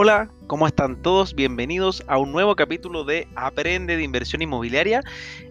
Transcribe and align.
Hola, 0.00 0.30
¿cómo 0.46 0.68
están 0.68 1.02
todos? 1.02 1.34
Bienvenidos 1.34 2.04
a 2.06 2.18
un 2.18 2.30
nuevo 2.30 2.54
capítulo 2.54 3.02
de 3.02 3.26
Aprende 3.34 3.96
de 3.96 4.04
Inversión 4.04 4.40
Inmobiliaria. 4.40 5.02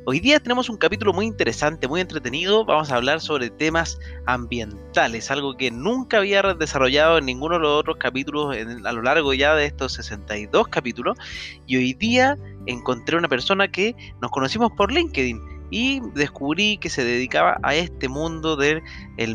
Hoy 0.06 0.22
día 0.22 0.40
tenemos 0.40 0.70
un 0.70 0.78
capítulo 0.78 1.12
muy 1.12 1.26
interesante, 1.26 1.86
muy 1.90 2.00
entretenido. 2.00 2.64
Vamos 2.64 2.90
a 2.90 2.96
hablar 2.96 3.20
sobre 3.20 3.50
temas 3.50 4.00
ambientales, 4.26 5.32
algo 5.32 5.58
que 5.58 5.70
nunca 5.70 6.20
había 6.20 6.42
desarrollado 6.54 7.18
en 7.18 7.26
ninguno 7.26 7.56
de 7.56 7.64
los 7.64 7.78
otros 7.78 7.98
capítulos 7.98 8.56
a 8.56 8.92
lo 8.94 9.02
largo 9.02 9.34
ya 9.34 9.54
de 9.54 9.66
estos 9.66 9.92
62 9.96 10.70
capítulos. 10.70 11.18
Y 11.66 11.76
hoy 11.76 11.94
día 11.94 12.38
encontré 12.68 13.18
una 13.18 13.28
persona 13.28 13.68
que 13.68 13.98
nos 14.22 14.32
conocimos 14.32 14.72
por 14.78 14.94
LinkedIn 14.94 15.57
y 15.70 16.02
descubrí 16.14 16.78
que 16.78 16.90
se 16.90 17.04
dedicaba 17.04 17.60
a 17.64 17.76
este 17.76 18.08
mundo 18.08 18.56
del 18.56 18.84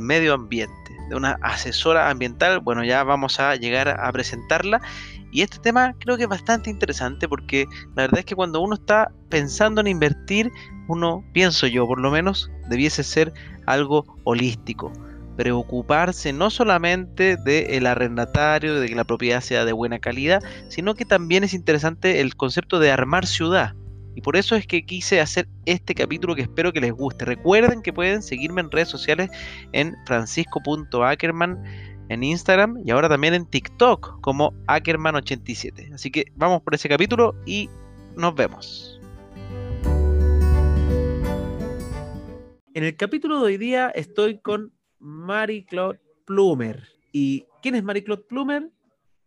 medio 0.01 0.35
ambiente 0.35 0.83
de 1.09 1.17
una 1.17 1.39
asesora 1.43 2.09
ambiental. 2.09 2.61
Bueno, 2.61 2.85
ya 2.85 3.05
vamos 3.05 3.39
a 3.39 3.55
llegar 3.57 3.89
a 3.89 4.11
presentarla. 4.13 4.81
Y 5.31 5.43
este 5.43 5.59
tema 5.59 5.95
creo 5.99 6.17
que 6.17 6.25
es 6.25 6.29
bastante 6.29 6.71
interesante 6.71 7.29
porque 7.29 7.67
la 7.95 8.03
verdad 8.03 8.21
es 8.21 8.25
que 8.25 8.35
cuando 8.35 8.61
uno 8.61 8.75
está 8.75 9.13
pensando 9.29 9.81
en 9.81 9.87
invertir, 9.87 10.51
uno, 10.89 11.25
pienso 11.33 11.67
yo 11.67 11.87
por 11.87 12.01
lo 12.01 12.11
menos, 12.11 12.51
debiese 12.69 13.03
ser 13.03 13.33
algo 13.67 14.05
holístico. 14.25 14.93
Preocuparse 15.37 16.33
no 16.33 16.51
solamente 16.51 17.37
del 17.37 17.87
arrendatario, 17.87 18.79
de 18.79 18.89
que 18.89 18.95
la 18.95 19.05
propiedad 19.05 19.41
sea 19.41 19.65
de 19.65 19.73
buena 19.73 19.99
calidad, 19.99 20.43
sino 20.69 20.95
que 20.95 21.07
también 21.07 21.45
es 21.45 21.55
interesante 21.55 22.21
el 22.21 22.37
concepto 22.37 22.79
de 22.79 22.91
armar 22.91 23.27
ciudad. 23.27 23.75
Y 24.15 24.21
por 24.21 24.37
eso 24.37 24.57
es 24.57 24.67
que 24.67 24.85
quise 24.85 25.21
hacer 25.21 25.49
este 25.67 25.95
capítulo 25.95 26.35
que 26.35 26.43
espero 26.43 26.73
que 26.73 26.81
les 26.81 26.93
guste. 26.93 27.25
Recuerden 27.25 27.83
que 27.83 27.93
pueden 27.93 28.23
seguirme 28.23 28.61
en 28.61 28.71
redes 28.71 28.89
sociales 28.89 29.31
en 29.73 29.95
francisco.ackerman 30.07 31.63
en 32.09 32.23
Instagram 32.23 32.83
y 32.85 32.91
ahora 32.91 33.09
también 33.09 33.35
en 33.35 33.47
TikTok 33.47 34.21
como 34.21 34.53
Ackerman87. 34.67 35.95
Así 35.95 36.11
que 36.11 36.27
vamos 36.37 36.63
por 36.63 36.75
ese 36.75 36.89
capítulo 36.89 37.35
y 37.47 37.71
nos 38.17 38.35
vemos. 38.35 39.01
En 42.75 42.85
el 42.85 42.97
capítulo 42.97 43.41
de 43.41 43.47
hoy 43.47 43.57
día 43.57 43.91
estoy 43.91 44.39
con 44.39 44.73
Marie-Claude 44.99 46.01
Plumer. 46.27 46.89
¿Y 47.13 47.45
quién 47.63 47.75
es 47.75 47.85
Marie-Claude 47.85 48.25
Plumer? 48.29 48.71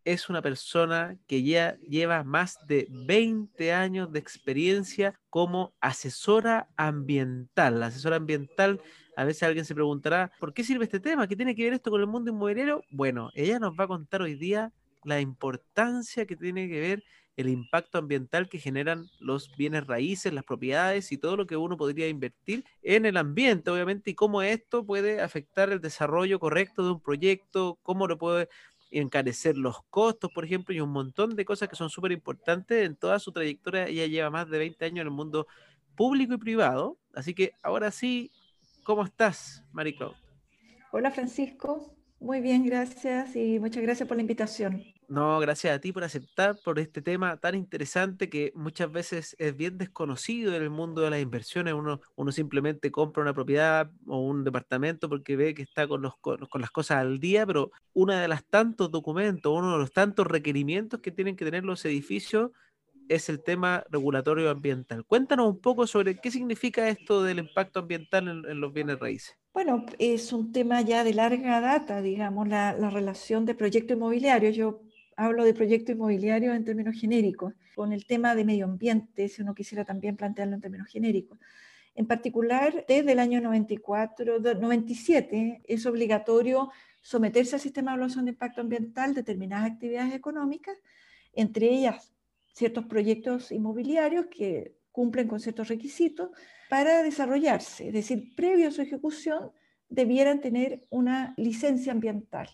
Es 0.06 0.30
una 0.30 0.42
persona 0.42 1.17
que 1.28 1.44
ya 1.44 1.78
lleva 1.80 2.23
más 2.23 2.58
de 2.67 2.88
20 2.89 3.73
años 3.73 4.11
de 4.11 4.20
experiencia 4.20 5.20
como 5.30 5.73
asesora 5.81 6.70
ambiental. 6.78 7.80
La 7.80 7.88
asesora 7.88 8.16
ambiental, 8.16 8.80
a 9.17 9.23
veces 9.26 9.44
alguien 9.44 9.66
se 9.66 9.73
preguntará, 9.73 10.31
¿por 10.39 10.53
qué 10.53 10.64
sirve 10.64 10.86
este 10.86 11.00
tema? 11.00 11.28
¿Qué 11.28 11.36
tiene 11.36 11.56
que 11.56 11.64
ver 11.64 11.73
esto 11.73 11.89
con 11.89 12.00
el 12.00 12.08
mundo 12.08 12.31
inmobiliario? 12.31 12.83
Bueno, 12.92 13.31
ella 13.33 13.59
nos 13.59 13.73
va 13.73 13.86
a 13.86 13.88
contar 13.88 14.22
hoy 14.22 14.36
día 14.36 14.72
la 15.03 15.20
importancia 15.20 16.26
que 16.26 16.36
tiene 16.36 16.70
que 16.70 16.80
ver 16.80 17.03
el 17.36 17.50
impacto 17.50 17.98
ambiental 17.98 18.48
que 18.48 18.59
generan 18.59 19.08
los 19.20 19.56
bienes 19.58 19.86
raíces, 19.86 20.33
las 20.33 20.45
propiedades 20.45 21.11
y 21.11 21.17
todo 21.17 21.36
lo 21.36 21.45
que 21.45 21.58
uno 21.58 21.78
podría 21.78 22.08
invertir 22.08 22.64
en 22.81 23.06
el 23.06 23.17
ambiente, 23.17 23.70
obviamente, 23.72 24.11
y 24.11 24.16
cómo 24.16 24.42
esto 24.42 24.86
puede 24.86 25.22
afectar 25.22 25.70
el 25.70 25.81
desarrollo 25.81 26.39
correcto 26.39 26.83
de 26.83 26.92
un 26.92 27.02
proyecto, 27.02 27.78
cómo 27.83 28.08
lo 28.08 28.17
puede 28.17 28.48
encarecer 28.91 29.58
los 29.58 29.83
costos, 29.89 30.31
por 30.31 30.45
ejemplo, 30.45 30.73
y 30.73 30.81
un 30.81 30.91
montón 30.91 31.36
de 31.36 31.45
cosas 31.45 31.69
que 31.69 31.75
son 31.75 31.89
súper 31.89 32.11
importantes 32.11 32.86
en 32.86 32.95
toda 32.95 33.19
su 33.19 33.31
trayectoria. 33.31 33.88
Ella 33.88 34.08
lleva 34.08 34.30
más 34.30 34.50
de 34.50 34.58
20 34.58 34.86
años 34.86 35.02
en 35.02 35.08
el 35.08 35.11
mundo 35.11 35.47
público 35.95 36.33
y 36.33 36.38
privado. 36.38 36.97
Así 37.14 37.33
que 37.33 37.52
ahora 37.64 37.92
sí, 37.92 38.31
¿cómo 38.83 39.03
estás, 39.03 39.64
Marico? 39.72 40.16
Hola, 40.92 41.11
Francisco. 41.11 41.95
Muy 42.19 42.42
bien, 42.42 42.66
gracias 42.66 43.36
y 43.36 43.59
muchas 43.59 43.83
gracias 43.83 44.08
por 44.08 44.17
la 44.17 44.22
invitación. 44.22 44.94
No, 45.08 45.39
gracias 45.39 45.75
a 45.75 45.80
ti 45.80 45.92
por 45.92 46.03
aceptar 46.03 46.58
por 46.64 46.80
este 46.80 47.02
tema 47.02 47.38
tan 47.38 47.56
interesante 47.56 48.30
que 48.30 48.52
muchas 48.56 48.92
veces 48.92 49.36
es 49.39 49.55
bien 49.55 49.77
desconocido 49.77 50.55
en 50.55 50.64
el 50.64 50.70
mundo 50.70 51.02
de 51.02 51.11
las 51.11 51.21
inversiones. 51.21 51.73
Uno, 51.73 52.02
uno 52.16 52.32
simplemente 52.32 52.92
compra 52.92 53.21
una 53.21 53.33
propiedad 53.33 53.92
o 54.08 54.20
un 54.20 54.44
departamento 54.44 55.08
porque 55.08 55.36
ve 55.36 55.54
que 55.54 55.61
está 55.61 55.88
con, 55.88 56.02
los, 56.02 56.17
con, 56.17 56.39
las 56.60 56.71
cosas 56.71 56.98
al 56.98 57.20
día, 57.20 57.45
pero 57.45 57.71
uno 57.94 58.14
de 58.14 58.27
los 58.27 58.44
tantos 58.45 58.89
documentos, 58.92 59.54
uno 59.54 59.73
de 59.73 59.80
los 59.80 59.92
tantos 59.92 60.26
requerimientos 60.26 60.99
que 61.02 61.11
tienen 61.11 61.36
que 61.36 61.45
tener 61.45 61.64
los 61.64 61.86
edificios 61.86 62.52
es 63.08 63.30
el 63.30 63.44
tema 63.44 63.83
regulatorio 63.92 64.49
ambiental. 64.49 65.05
Cuéntanos 65.05 65.48
un 65.48 65.60
poco 65.60 65.86
sobre 65.86 66.15
qué 66.15 66.32
significa 66.32 66.89
esto 66.89 67.21
del 67.21 67.38
impacto 67.38 67.82
ambiental 67.82 68.44
en, 68.49 68.60
los 68.60 68.73
bienes 68.73 68.99
raíces. 68.99 69.38
Bueno, 69.54 69.86
es 69.99 70.33
un 70.33 70.52
tema 70.52 70.82
ya 70.82 71.04
de 71.04 71.14
larga 71.14 71.61
data, 71.61 72.02
digamos, 72.02 72.48
la, 72.48 72.73
la 72.73 72.89
relación 72.89 73.45
de 73.45 73.54
proyecto 73.54 73.94
inmobiliario. 73.94 74.49
Yo 74.49 74.82
hablo 75.15 75.43
de 75.43 75.53
proyecto 75.53 75.92
inmobiliario 75.92 76.53
en 76.53 76.65
términos 76.65 76.99
genéricos, 76.99 77.53
con 77.76 77.93
el 77.93 78.05
tema 78.05 78.36
de 78.36 78.45
medio 78.45 78.65
ambiente, 78.65 79.27
si 79.30 79.42
uno 79.42 79.53
quisiera 79.53 79.86
también 79.86 80.15
plantearlo 80.15 80.55
en 80.55 80.61
términos 80.61 80.87
genéricos. 80.87 81.39
En 81.95 82.08
particular, 82.08 82.86
desde 82.87 83.14
el 83.14 83.20
año 83.20 83.39
94, 83.39 84.39
97, 84.39 85.61
es 85.64 85.86
obligatorio 85.86 86.70
someterse 87.02 87.55
al 87.55 87.61
sistema 87.61 87.92
de 87.92 87.95
evaluación 87.95 88.26
de 88.26 88.31
impacto 88.31 88.61
ambiental 88.61 89.14
determinadas 89.14 89.71
actividades 89.71 90.14
económicas, 90.14 90.77
entre 91.33 91.70
ellas 91.70 92.11
ciertos 92.53 92.86
proyectos 92.86 93.52
inmobiliarios 93.52 94.26
que 94.27 94.76
cumplen 94.92 95.27
con 95.27 95.39
ciertos 95.39 95.67
requisitos 95.67 96.30
para 96.70 97.03
desarrollarse, 97.03 97.87
es 97.87 97.93
decir, 97.93 98.33
previo 98.36 98.70
a 98.70 98.71
su 98.71 98.82
ejecución 98.82 99.52
debieran 99.95 100.42
tener 100.42 100.86
una 100.89 101.33
licencia 101.38 101.94
ambiental 101.94 102.50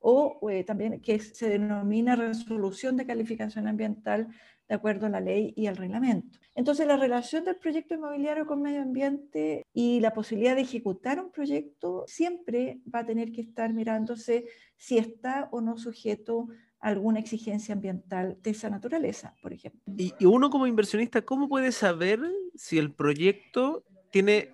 o 0.00 0.38
eh, 0.50 0.62
también 0.62 1.00
que 1.00 1.18
se 1.18 1.48
denomina 1.48 2.14
resolución 2.14 2.96
de 2.96 3.06
calificación 3.06 3.66
ambiental 3.66 4.28
de 4.68 4.74
acuerdo 4.74 5.06
a 5.06 5.08
la 5.08 5.20
ley 5.20 5.54
y 5.56 5.68
al 5.68 5.76
reglamento. 5.76 6.38
Entonces, 6.54 6.86
la 6.86 6.96
relación 6.96 7.44
del 7.44 7.56
proyecto 7.56 7.94
inmobiliario 7.94 8.46
con 8.46 8.60
medio 8.60 8.82
ambiente 8.82 9.64
y 9.72 10.00
la 10.00 10.12
posibilidad 10.12 10.54
de 10.54 10.62
ejecutar 10.62 11.20
un 11.20 11.30
proyecto 11.30 12.04
siempre 12.06 12.80
va 12.92 13.00
a 13.00 13.06
tener 13.06 13.32
que 13.32 13.40
estar 13.40 13.72
mirándose 13.72 14.46
si 14.76 14.98
está 14.98 15.48
o 15.52 15.60
no 15.60 15.78
sujeto 15.78 16.48
a 16.80 16.88
alguna 16.88 17.20
exigencia 17.20 17.74
ambiental 17.74 18.38
de 18.42 18.50
esa 18.50 18.68
naturaleza, 18.68 19.34
por 19.40 19.52
ejemplo. 19.52 19.80
Y, 19.96 20.12
y 20.18 20.26
uno 20.26 20.50
como 20.50 20.66
inversionista, 20.66 21.22
¿cómo 21.22 21.48
puede 21.48 21.72
saber 21.72 22.20
si 22.54 22.76
el 22.76 22.92
proyecto 22.92 23.84
tiene, 24.10 24.50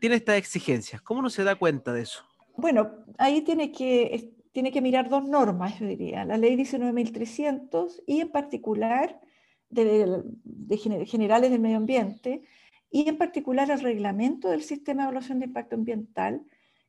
tiene 0.00 0.16
estas 0.16 0.36
exigencias. 0.36 1.02
¿Cómo 1.02 1.22
no 1.22 1.30
se 1.30 1.44
da 1.44 1.56
cuenta 1.56 1.92
de 1.92 2.02
eso? 2.02 2.24
Bueno, 2.56 2.90
ahí 3.18 3.42
tiene 3.42 3.72
que, 3.72 4.32
tiene 4.52 4.70
que 4.70 4.80
mirar 4.80 5.08
dos 5.08 5.24
normas, 5.24 5.78
yo 5.78 5.86
diría. 5.86 6.24
La 6.24 6.36
ley 6.36 6.56
19.300 6.56 8.02
y 8.06 8.20
en 8.20 8.30
particular 8.30 9.20
de, 9.68 10.22
de, 10.44 10.76
generales 11.06 11.50
del 11.50 11.60
medio 11.60 11.76
ambiente 11.76 12.42
y 12.90 13.08
en 13.08 13.18
particular 13.18 13.70
el 13.70 13.80
reglamento 13.80 14.48
del 14.48 14.62
sistema 14.62 15.02
de 15.02 15.08
evaluación 15.08 15.40
de 15.40 15.46
impacto 15.46 15.74
ambiental 15.74 16.42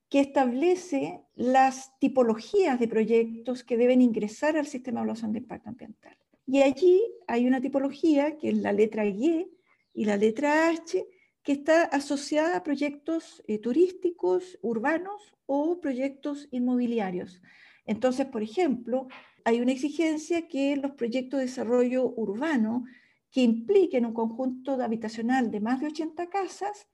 que 0.09 0.19
establece 0.19 1.21
las 1.35 1.97
tipologías 1.99 2.79
de 2.79 2.88
proyectos 2.88 3.63
que 3.63 3.77
deben 3.77 4.01
ingresar 4.01 4.55
al 4.55 4.67
sistema 4.67 4.99
de 4.99 5.05
evaluación 5.05 5.31
de 5.31 5.39
impacto 5.39 5.69
ambiental. 5.69 6.15
Y 6.45 6.61
allí 6.61 7.01
hay 7.27 7.47
una 7.47 7.59
tipología 7.59 8.38
que 8.38 8.49
es 8.49 8.57
la 8.57 8.71
letra 8.71 9.05
Y 9.05 9.51
y 9.95 10.05
la 10.05 10.17
letra 10.17 10.69
H, 10.69 11.07
que 11.45 11.51
está 11.51 11.83
asociada 11.83 12.57
a 12.57 12.63
proyectos 12.63 13.44
eh, 13.47 13.59
turísticos, 13.59 14.57
urbanos 14.63 15.35
o 15.45 15.79
proyectos 15.79 16.47
inmobiliarios. 16.51 17.39
Entonces, 17.85 18.25
por 18.25 18.41
ejemplo, 18.41 19.07
hay 19.44 19.61
una 19.61 19.72
exigencia 19.72 20.47
que 20.47 20.75
los 20.75 20.94
proyectos 20.94 21.39
de 21.39 21.45
desarrollo 21.45 22.11
urbano 22.17 22.85
que 23.31 23.41
impliquen 23.41 24.07
un 24.07 24.13
conjunto 24.13 24.75
de 24.75 24.85
habitacional 24.85 25.51
de 25.51 25.59
más 25.59 25.79
de 25.81 25.88
80 25.88 26.29
casas 26.29 26.88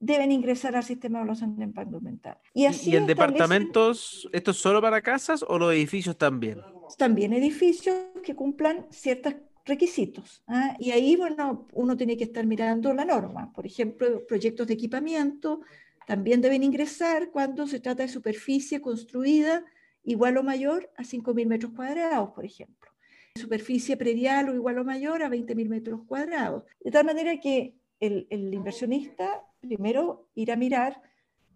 deben 0.00 0.32
ingresar 0.32 0.74
al 0.74 0.82
sistema 0.82 1.18
de 1.18 1.22
evaluación 1.22 1.56
de 1.56 1.64
impacto 1.64 1.98
ambiental. 1.98 2.38
¿Y, 2.52 2.66
¿Y 2.66 2.96
en 2.96 3.06
departamentos, 3.06 4.28
esto 4.32 4.50
es 4.50 4.56
solo 4.56 4.82
para 4.82 5.00
casas 5.00 5.44
o 5.46 5.60
los 5.60 5.72
edificios 5.72 6.18
también? 6.18 6.60
También 6.98 7.32
edificios 7.32 7.94
que 8.24 8.34
cumplan 8.34 8.84
ciertas 8.90 9.36
requisitos. 9.64 10.42
¿ah? 10.46 10.76
Y 10.78 10.90
ahí, 10.90 11.16
bueno, 11.16 11.66
uno 11.72 11.96
tiene 11.96 12.16
que 12.16 12.24
estar 12.24 12.44
mirando 12.46 12.92
la 12.92 13.04
norma. 13.04 13.52
Por 13.52 13.66
ejemplo, 13.66 14.26
proyectos 14.26 14.66
de 14.66 14.74
equipamiento 14.74 15.60
también 16.06 16.40
deben 16.40 16.62
ingresar 16.62 17.30
cuando 17.30 17.66
se 17.66 17.80
trata 17.80 18.02
de 18.02 18.08
superficie 18.08 18.80
construida 18.80 19.64
igual 20.04 20.36
o 20.36 20.42
mayor 20.42 20.90
a 20.96 21.02
5.000 21.02 21.46
metros 21.46 21.72
cuadrados, 21.72 22.30
por 22.30 22.44
ejemplo. 22.44 22.90
Superficie 23.36 23.96
predial 23.96 24.48
o 24.48 24.54
igual 24.54 24.78
o 24.78 24.84
mayor 24.84 25.22
a 25.22 25.28
20.000 25.28 25.68
metros 25.68 26.00
cuadrados. 26.06 26.64
De 26.80 26.90
tal 26.90 27.06
manera 27.06 27.38
que 27.38 27.76
el, 28.00 28.26
el, 28.30 28.52
inversionista 28.52 29.44
primero 29.60 30.28
irá 30.34 30.54
a 30.54 30.56
mirar 30.56 31.00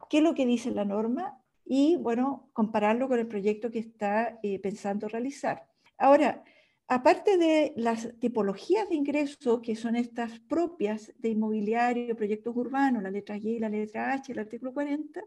qué 0.08 0.19
es 0.19 0.23
lo 0.23 0.35
que 0.35 0.47
dice 0.47 0.70
la 0.70 0.85
norma 0.85 1.38
y, 1.64 1.97
bueno, 1.97 2.49
compararlo 2.53 3.08
con 3.08 3.19
el 3.19 3.26
proyecto 3.26 3.70
que 3.70 3.81
está 3.81 4.38
eh, 4.43 4.61
pensando 4.61 5.08
realizar. 5.08 5.67
Ahora, 5.99 6.44
Aparte 6.88 7.36
de 7.36 7.72
las 7.76 8.16
tipologías 8.20 8.88
de 8.88 8.94
ingreso, 8.94 9.60
que 9.60 9.74
son 9.74 9.96
estas 9.96 10.38
propias 10.38 11.12
de 11.18 11.30
inmobiliario, 11.30 12.14
proyectos 12.14 12.56
urbanos, 12.56 13.02
la 13.02 13.10
letra 13.10 13.36
Y 13.36 13.58
la 13.58 13.68
letra 13.68 14.12
H, 14.12 14.30
el 14.30 14.38
artículo 14.38 14.72
40, 14.72 15.20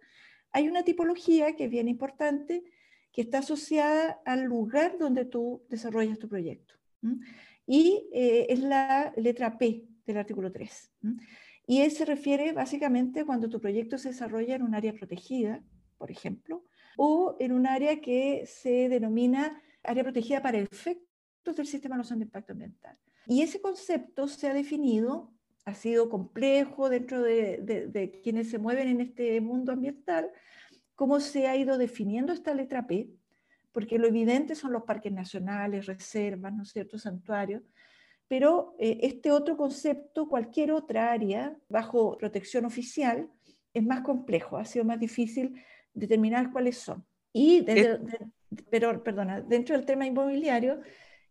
hay 0.51 0.69
una 0.69 0.83
tipología 0.83 1.55
que 1.57 1.65
es 1.65 1.69
bien 1.69 1.89
importante, 1.89 2.63
que 3.11 3.21
está 3.21 3.39
asociada 3.39 4.21
al 4.25 4.43
lugar 4.43 4.97
donde 4.97 5.25
tú 5.25 5.65
desarrollas 5.67 6.17
tu 6.17 6.29
proyecto. 6.29 6.75
Y 7.65 8.07
eh, 8.13 8.47
es 8.49 8.59
la 8.59 9.11
letra 9.17 9.57
P 9.57 9.83
del 10.05 10.17
artículo 10.17 10.51
3. 10.51 10.93
Y 11.67 11.89
se 11.89 12.05
refiere 12.05 12.53
básicamente 12.53 13.25
cuando 13.25 13.49
tu 13.49 13.59
proyecto 13.59 13.97
se 13.97 14.09
desarrolla 14.09 14.55
en 14.55 14.63
un 14.63 14.75
área 14.75 14.93
protegida, 14.93 15.61
por 15.97 16.09
ejemplo, 16.09 16.63
o 16.95 17.35
en 17.39 17.51
un 17.51 17.67
área 17.67 17.99
que 17.99 18.45
se 18.45 18.87
denomina 18.87 19.61
área 19.83 20.03
protegida 20.03 20.41
para 20.41 20.57
efectos 20.57 21.08
del 21.43 21.67
sistema 21.67 21.95
de 21.95 21.99
evaluación 21.99 22.19
de 22.19 22.25
impacto 22.25 22.53
ambiental. 22.53 22.97
Y 23.25 23.41
ese 23.41 23.61
concepto 23.61 24.27
se 24.27 24.47
ha 24.47 24.53
definido, 24.53 25.31
ha 25.65 25.73
sido 25.73 26.09
complejo 26.09 26.89
dentro 26.89 27.21
de, 27.21 28.19
quienes 28.23 28.49
se 28.49 28.57
mueven 28.57 28.87
en 28.87 29.01
este 29.01 29.39
mundo 29.41 29.71
ambiental, 29.71 30.31
cómo 30.95 31.19
se 31.19 31.47
ha 31.47 31.55
ido 31.55 31.77
definiendo 31.77 32.33
esta 32.33 32.53
letra 32.53 32.87
P, 32.87 33.09
porque 33.71 33.99
lo 33.99 34.07
evidente 34.07 34.55
son 34.55 34.73
los 34.73 34.83
parques 34.83 35.11
nacionales, 35.11 35.85
reservas, 35.85 36.53
¿no 36.53 36.63
es 36.63 36.69
cierto?, 36.69 36.97
santuarios, 36.97 37.63
pero 38.27 38.75
eh, 38.79 38.99
este 39.01 39.31
otro 39.31 39.57
concepto, 39.57 40.27
cualquier 40.27 40.71
otra 40.71 41.11
área 41.11 41.55
bajo 41.67 42.17
protección 42.17 42.65
oficial, 42.65 43.29
es 43.73 43.83
más 43.83 44.01
complejo, 44.01 44.57
ha 44.57 44.65
sido 44.65 44.85
más 44.85 44.99
difícil 44.99 45.61
determinar 45.93 46.51
cuáles 46.51 46.77
son. 46.77 47.05
Y, 47.31 47.65
pero, 48.69 49.03
perdona, 49.03 49.41
dentro 49.41 49.75
del 49.75 49.85
tema 49.85 50.05
inmobiliario, 50.05 50.81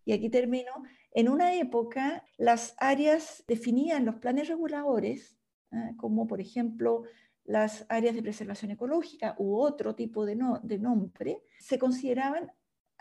y 0.08 0.14
aquí 0.14 0.30
termino, 0.30 0.72
en 1.12 1.28
una 1.28 1.54
época 1.56 2.24
las 2.38 2.74
áreas 2.78 3.44
definidas 3.46 3.98
en 3.98 4.06
los 4.06 4.14
planes 4.14 4.48
reguladores, 4.48 5.36
¿ah? 5.70 5.90
como 5.98 6.26
por 6.26 6.40
ejemplo 6.40 7.02
las 7.44 7.84
áreas 7.90 8.14
de 8.14 8.22
preservación 8.22 8.70
ecológica 8.70 9.36
u 9.38 9.58
otro 9.58 9.94
tipo 9.94 10.24
de, 10.24 10.38
de 10.62 10.78
nombre, 10.78 11.42
se 11.58 11.78
consideraban 11.78 12.50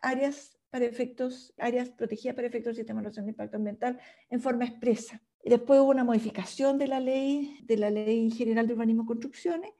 áreas 0.02 0.60
para 0.70 0.84
efectos, 0.84 1.54
áreas 1.58 1.90
protegidas 1.92 2.36
para 2.36 2.48
efectos 2.50 2.72
del 2.72 2.76
sistema 2.76 3.00
de 3.00 3.04
evaluación 3.04 3.26
de 3.26 3.32
impacto 3.32 3.56
ambiental 3.56 4.00
en 4.30 4.42
forma 4.42 4.66
expresa. 4.66 5.24
Después 5.46 5.80
hubo 5.80 5.92
una 5.92 6.04
modificación 6.04 6.78
de 6.78 6.88
la 6.88 7.00
ley, 7.00 7.58
de 7.64 7.78
la 7.78 7.90
Ley 7.90 8.32
General 8.32 8.68
de 8.68 8.74
Urbanismo 8.74 9.04
y 9.04 9.08
Construcciones, 9.08 9.72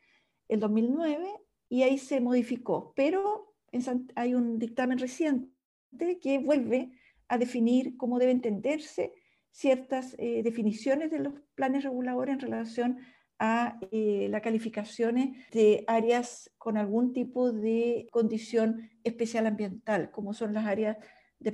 el 0.48 0.62
2009, 0.62 1.28
y 1.68 1.84
ahí 1.84 1.98
se 1.98 2.22
modificó. 2.22 2.94
Pero 2.96 3.54
hay 4.16 4.34
un 4.34 4.60
dictamen 4.60 4.98
reciente 4.98 5.52
que 6.22 6.40
vuelve 6.40 6.92
a 7.28 7.38
definir 7.38 7.98
cómo 7.98 8.20
debe 8.20 8.32
entenderse 8.32 9.14
ciertas 9.52 10.16
eh, 10.20 10.42
definiciones 10.44 11.10
de 11.12 11.20
los 11.20 11.34
planes 11.56 11.84
reguladores 11.84 12.34
en 12.34 12.40
relación 12.40 12.98
a 13.40 13.80
eh, 13.92 14.28
las 14.30 14.42
calificaciones 14.42 15.36
de 15.52 15.84
áreas 15.88 16.52
con 16.58 16.78
algún 16.78 17.14
tipo 17.14 17.52
de 17.52 18.08
condición 18.12 18.90
especial 19.04 19.48
ambiental, 19.48 20.12
como 20.12 20.34
son 20.34 20.54
las 20.54 20.66
áreas 20.66 20.98
de 21.40 21.52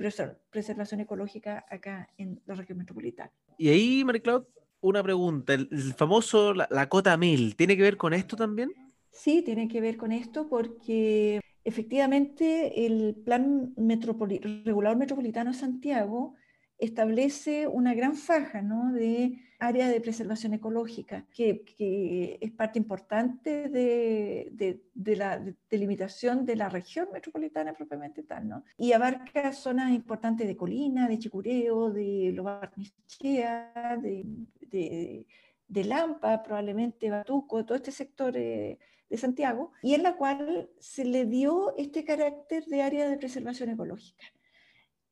preservación 0.50 1.00
ecológica 1.00 1.64
acá 1.68 2.08
en 2.16 2.40
la 2.46 2.54
región 2.54 2.78
metropolitana. 2.78 3.32
Y 3.58 3.68
ahí, 3.68 4.04
Mariclaud, 4.04 4.44
una 4.80 5.02
pregunta. 5.02 5.54
El, 5.54 5.68
famoso, 5.94 6.54
la, 6.54 6.88
cota 6.88 7.16
1000, 7.16 7.56
¿tiene 7.56 7.76
que 7.76 7.82
ver 7.82 7.96
con 7.96 8.14
esto 8.14 8.36
también? 8.36 8.72
Sí, 9.10 9.42
tiene 9.42 9.68
que 9.68 9.80
ver 9.80 9.96
con 9.96 10.12
esto 10.12 10.48
porque 10.48 11.40
efectivamente 11.64 12.86
el 12.86 13.16
Plan 13.24 13.74
Regulador 13.76 14.96
Metropolitano 14.96 15.52
de 15.52 15.58
Santiago 15.58 16.34
establece 16.78 17.66
una 17.66 17.94
gran 17.94 18.14
faja 18.16 18.62
¿no? 18.62 18.92
de 18.92 19.38
área 19.58 19.88
de 19.88 20.00
preservación 20.00 20.54
ecológica, 20.54 21.26
que, 21.34 22.38
es 22.40 22.52
parte 22.52 22.78
importante 22.78 23.68
de, 23.68 24.82
la 24.94 25.42
delimitación 25.70 26.44
de 26.44 26.56
la 26.56 26.68
región 26.68 27.08
metropolitana 27.12 27.72
propiamente 27.72 28.22
tal, 28.22 28.48
¿no? 28.48 28.64
Y 28.76 28.92
abarca 28.92 29.52
zonas 29.52 29.92
importantes 29.92 30.46
de 30.46 30.56
Colina, 30.56 31.08
de 31.08 31.18
Chicureo, 31.18 31.90
de 31.90 32.32
Lobarnichea, 32.34 33.98
de, 34.02 35.26
de, 35.68 35.84
Lampa, 35.84 36.42
probablemente 36.42 37.10
Batuco, 37.10 37.64
todo 37.64 37.76
este 37.76 37.92
sector 37.92 38.36
eh, 38.36 38.78
de 39.14 39.20
Santiago, 39.20 39.72
y 39.82 39.94
en 39.94 40.02
la 40.02 40.16
cual 40.16 40.68
se 40.78 41.04
le 41.04 41.24
dio 41.24 41.76
este 41.76 42.04
carácter 42.04 42.64
de 42.66 42.82
área 42.82 43.08
de 43.08 43.16
preservación 43.16 43.70
ecológica. 43.70 44.26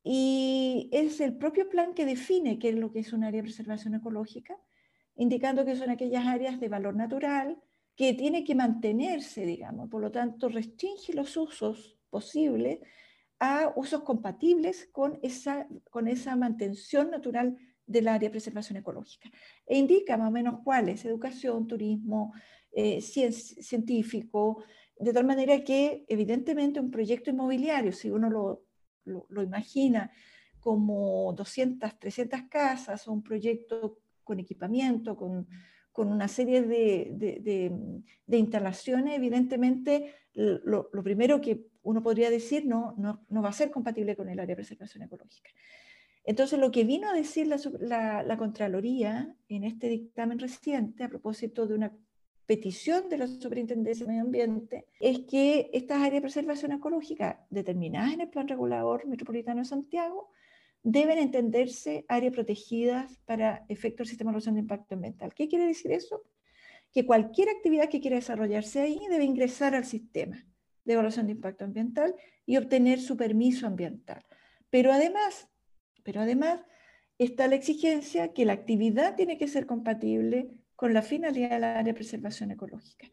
Y 0.03 0.89
es 0.91 1.21
el 1.21 1.37
propio 1.37 1.69
plan 1.69 1.93
que 1.93 2.05
define 2.05 2.59
qué 2.59 2.69
es 2.69 2.75
lo 2.75 2.91
que 2.91 2.99
es 2.99 3.13
un 3.13 3.23
área 3.23 3.41
de 3.41 3.47
preservación 3.47 3.95
ecológica, 3.95 4.57
indicando 5.15 5.63
que 5.63 5.77
son 5.77 5.89
aquellas 5.89 6.25
áreas 6.27 6.59
de 6.59 6.67
valor 6.67 6.95
natural 6.95 7.57
que 7.95 8.13
tiene 8.13 8.43
que 8.43 8.55
mantenerse, 8.55 9.45
digamos, 9.45 9.89
por 9.89 10.01
lo 10.01 10.11
tanto 10.11 10.49
restringe 10.49 11.13
los 11.13 11.37
usos 11.37 11.97
posibles 12.09 12.79
a 13.39 13.71
usos 13.75 14.03
compatibles 14.03 14.89
con 14.91 15.19
esa, 15.21 15.67
con 15.89 16.07
esa 16.07 16.35
mantención 16.35 17.11
natural 17.11 17.55
del 17.85 18.07
área 18.07 18.27
de 18.27 18.31
preservación 18.31 18.77
ecológica. 18.77 19.29
E 19.65 19.77
indica 19.77 20.17
más 20.17 20.29
o 20.29 20.31
menos 20.31 20.59
cuáles, 20.63 21.05
educación, 21.05 21.67
turismo, 21.67 22.33
eh, 22.73 23.01
científico, 23.01 24.63
de 24.97 25.13
tal 25.13 25.25
manera 25.25 25.63
que 25.63 26.05
evidentemente 26.07 26.79
un 26.79 26.91
proyecto 26.91 27.29
inmobiliario, 27.29 27.91
si 27.91 28.09
uno 28.09 28.29
lo 28.29 28.63
lo, 29.05 29.43
imagina 29.43 30.11
como 30.59 31.33
200, 31.33 31.99
300 31.99 32.43
casas 32.43 33.07
o 33.07 33.11
un 33.11 33.23
proyecto 33.23 33.99
con 34.23 34.39
equipamiento, 34.39 35.15
con, 35.15 35.47
una 35.95 36.27
serie 36.27 36.63
de, 36.63 37.71
instalaciones, 38.27 39.15
evidentemente 39.15 40.13
lo, 40.33 40.89
primero 41.03 41.41
que 41.41 41.67
uno 41.83 42.01
podría 42.01 42.29
decir 42.29 42.65
no, 42.65 42.95
no, 42.97 43.41
va 43.41 43.49
a 43.49 43.53
ser 43.53 43.69
compatible 43.69 44.15
con 44.15 44.29
el 44.29 44.39
área 44.39 44.55
de 44.55 44.55
preservación 44.55 45.03
ecológica. 45.03 45.51
Entonces, 46.25 46.57
lo 46.57 46.71
que 46.71 46.85
vino 46.85 47.09
a 47.09 47.13
decir 47.13 47.47
la, 47.47 48.23
la, 48.23 48.37
Contraloría 48.37 49.35
en 49.49 49.65
este 49.65 49.89
dictamen 49.89 50.39
reciente, 50.39 51.03
a 51.03 51.09
propósito 51.09 51.67
de 51.67 51.73
una 51.73 51.91
petición 52.45 53.09
de 53.09 53.17
la 53.17 53.27
Superintendencia 53.27 54.05
de 54.05 54.11
Medio 54.11 54.25
Ambiente 54.25 54.85
es 54.99 55.19
que 55.19 55.69
estas 55.73 55.97
áreas 55.97 56.13
de 56.15 56.21
preservación 56.21 56.71
ecológica 56.73 57.45
determinadas 57.49 58.13
en 58.13 58.21
el 58.21 58.29
Plan 58.29 58.47
Regulador 58.47 59.07
Metropolitano 59.07 59.59
de 59.59 59.65
Santiago 59.65 60.29
deben 60.83 61.17
entenderse 61.17 62.05
áreas 62.09 62.33
protegidas 62.33 63.17
para 63.25 63.65
efectos 63.69 64.05
del 64.05 64.07
sistema 64.09 64.29
de 64.29 64.33
evaluación 64.33 64.55
de 64.55 64.61
impacto 64.61 64.95
ambiental. 64.95 65.33
¿Qué 65.33 65.47
quiere 65.47 65.65
decir 65.65 65.91
eso? 65.91 66.23
Que 66.91 67.05
cualquier 67.05 67.49
actividad 67.49 67.89
que 67.89 68.01
quiera 68.01 68.17
desarrollarse 68.17 68.81
ahí 68.81 68.99
debe 69.09 69.23
ingresar 69.23 69.75
al 69.75 69.85
sistema 69.85 70.45
de 70.83 70.93
evaluación 70.93 71.27
de 71.27 71.31
impacto 71.31 71.63
ambiental 71.63 72.13
y 72.45 72.57
obtener 72.57 72.99
su 72.99 73.15
permiso 73.15 73.65
ambiental. 73.65 74.25
Pero 74.69 74.91
además, 74.91 75.47
pero 76.03 76.19
además 76.19 76.61
está 77.17 77.47
la 77.47 77.55
exigencia 77.55 78.33
que 78.33 78.43
la 78.43 78.53
actividad 78.53 79.15
tiene 79.15 79.37
que 79.37 79.47
ser 79.47 79.65
compatible 79.65 80.51
con 80.75 80.93
la 80.93 81.01
finalidad 81.01 81.51
del 81.51 81.63
área 81.63 81.83
de 81.83 81.93
preservación 81.93 82.51
ecológica. 82.51 83.07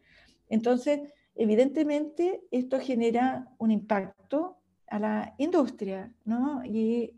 Entonces, 0.49 1.01
evidentemente, 1.35 2.41
esto 2.51 2.79
genera 2.79 3.47
un 3.57 3.71
impacto 3.71 4.57
a 4.87 4.99
la 4.99 5.35
industria 5.37 6.13
¿no? 6.25 6.63
y 6.65 7.13